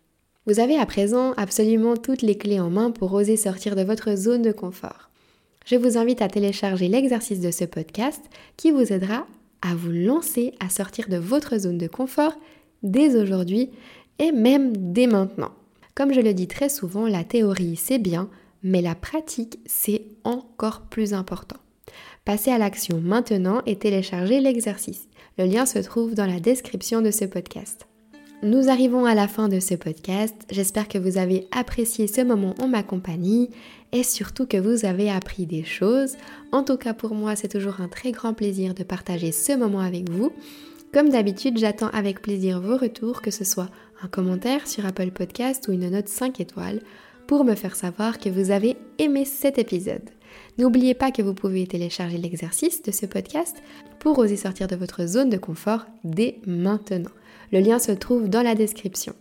Vous 0.47 0.59
avez 0.59 0.77
à 0.77 0.87
présent 0.87 1.33
absolument 1.37 1.97
toutes 1.97 2.23
les 2.23 2.37
clés 2.37 2.61
en 2.61 2.71
main 2.71 2.91
pour 2.91 3.13
oser 3.13 3.37
sortir 3.37 3.77
de 3.77 3.83
votre 3.83 4.17
zone 4.17 4.43
de 4.43 4.53
confort. 4.53 5.11
Je 5.65 5.77
vous 5.77 5.97
invite 5.97 6.21
à 6.21 6.29
télécharger 6.29 6.89
l'exercice 6.89 7.41
de 7.41 7.53
ce 7.53 7.65
podcast 7.65 8.21
qui 8.57 8.73
vous 8.73 8.93
aidera 8.93 9.27
à 9.63 9.77
vous 9.77 9.93
lancer 9.93 10.55
à 10.59 10.69
sortir 10.69 11.09
de 11.09 11.17
votre 11.17 11.57
zone 11.59 11.79
de 11.79 11.87
confort 11.87 12.35
dès 12.83 13.15
aujourd'hui 13.17 13.71
et 14.19 14.33
même 14.33 14.93
dès 14.93 15.07
maintenant. 15.07 15.53
Comme 15.95 16.13
je 16.13 16.21
le 16.21 16.35
dis 16.35 16.49
très 16.49 16.69
souvent, 16.69 17.07
la 17.07 17.23
théorie 17.23 17.77
c'est 17.77 17.99
bien, 17.99 18.29
mais 18.65 18.83
la 18.83 18.97
pratique 18.97 19.61
c'est 19.67 20.07
encore 20.25 20.83
plus 20.83 21.15
important. 21.15 21.62
Passez 22.25 22.53
à 22.53 22.59
l'action 22.59 23.01
maintenant 23.01 23.63
et 23.67 23.75
téléchargez 23.75 24.39
l'exercice. 24.39 25.09
Le 25.39 25.45
lien 25.45 25.67
se 25.67 25.81
trouve 25.81 26.15
dans 26.15 26.27
la 26.27 26.39
description 26.39 27.01
de 27.03 27.11
ce 27.11 27.25
podcast. 27.25 27.89
Nous 28.45 28.69
arrivons 28.69 29.07
à 29.07 29.17
la 29.17 29.27
fin 29.27 29.49
de 29.49 29.59
ce 29.59 29.75
podcast. 29.75 30.37
J'espère 30.49 30.87
que 30.87 30.99
vous 30.99 31.19
avez 31.19 31.49
apprécié 31.51 32.07
ce 32.07 32.21
moment 32.21 32.55
en 32.61 32.69
ma 32.69 32.85
compagnie 32.85 33.51
et 33.91 34.05
surtout 34.05 34.47
que 34.47 34.57
vous 34.57 34.85
avez 34.85 35.11
appris 35.11 35.47
des 35.47 35.65
choses. 35.65 36.17
En 36.53 36.63
tout 36.63 36.77
cas 36.77 36.95
pour 36.95 37.17
moi, 37.17 37.35
c'est 37.35 37.49
toujours 37.49 37.81
un 37.81 37.89
très 37.89 38.13
grand 38.13 38.35
plaisir 38.35 38.75
de 38.75 38.85
partager 38.85 39.33
ce 39.33 39.57
moment 39.57 39.81
avec 39.81 40.09
vous. 40.09 40.31
Comme 40.95 41.09
d'habitude, 41.09 41.59
j'attends 41.59 41.91
avec 41.91 42.23
plaisir 42.23 42.61
vos 42.61 42.77
retours, 42.77 43.21
que 43.21 43.33
ce 43.33 43.45
soit 43.45 43.71
un 44.01 44.09
commentaire 44.09 44.69
sur 44.69 44.87
Apple 44.87 45.11
Podcast 45.11 45.67
ou 45.67 45.73
une 45.73 45.91
note 45.91 46.09
5 46.09 46.39
étoiles, 46.39 46.83
pour 47.27 47.45
me 47.45 47.57
faire 47.57 47.75
savoir 47.75 48.19
que 48.21 48.29
vous 48.29 48.53
avez 48.53 48.77
aimé 48.99 49.25
cet 49.25 49.59
épisode. 49.59 50.09
N'oubliez 50.59 50.95
pas 50.95 51.11
que 51.11 51.23
vous 51.23 51.35
pouvez 51.35 51.67
télécharger 51.67 52.19
l'exercice 52.19 52.83
de 52.83 52.91
ce 52.91 53.07
podcast 53.07 53.63
pour 53.99 54.19
oser 54.19 54.37
sortir 54.37 54.67
de 54.67 54.77
votre 54.77 55.07
zone 55.07 55.31
de 55.31 55.37
confort 55.37 55.87
dès 56.05 56.39
maintenant. 56.47 57.11
Le 57.53 57.61
lien 57.61 57.79
se 57.79 57.93
trouve 57.93 58.29
dans 58.29 58.43
la 58.43 58.55
description. 58.55 59.15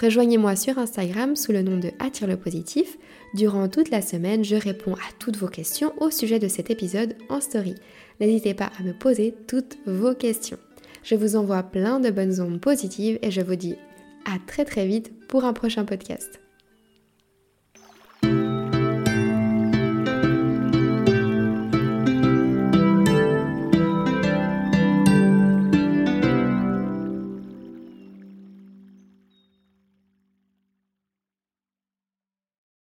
Rejoignez-moi 0.00 0.54
sur 0.54 0.78
Instagram 0.78 1.34
sous 1.34 1.52
le 1.52 1.62
nom 1.62 1.76
de 1.76 1.90
Attire 1.98 2.28
le 2.28 2.36
positif. 2.36 2.98
Durant 3.34 3.68
toute 3.68 3.90
la 3.90 4.00
semaine, 4.00 4.44
je 4.44 4.54
réponds 4.54 4.94
à 4.94 5.12
toutes 5.18 5.36
vos 5.36 5.48
questions 5.48 5.92
au 5.98 6.10
sujet 6.10 6.38
de 6.38 6.48
cet 6.48 6.70
épisode 6.70 7.16
en 7.28 7.40
story. 7.40 7.74
N'hésitez 8.20 8.54
pas 8.54 8.70
à 8.78 8.82
me 8.82 8.92
poser 8.92 9.34
toutes 9.48 9.78
vos 9.86 10.14
questions. 10.14 10.58
Je 11.02 11.14
vous 11.14 11.36
envoie 11.36 11.62
plein 11.62 12.00
de 12.00 12.10
bonnes 12.10 12.40
ondes 12.40 12.60
positives 12.60 13.18
et 13.22 13.30
je 13.30 13.40
vous 13.40 13.56
dis 13.56 13.76
à 14.24 14.38
très 14.46 14.64
très 14.64 14.86
vite 14.86 15.12
pour 15.26 15.44
un 15.44 15.52
prochain 15.52 15.84
podcast. 15.84 16.40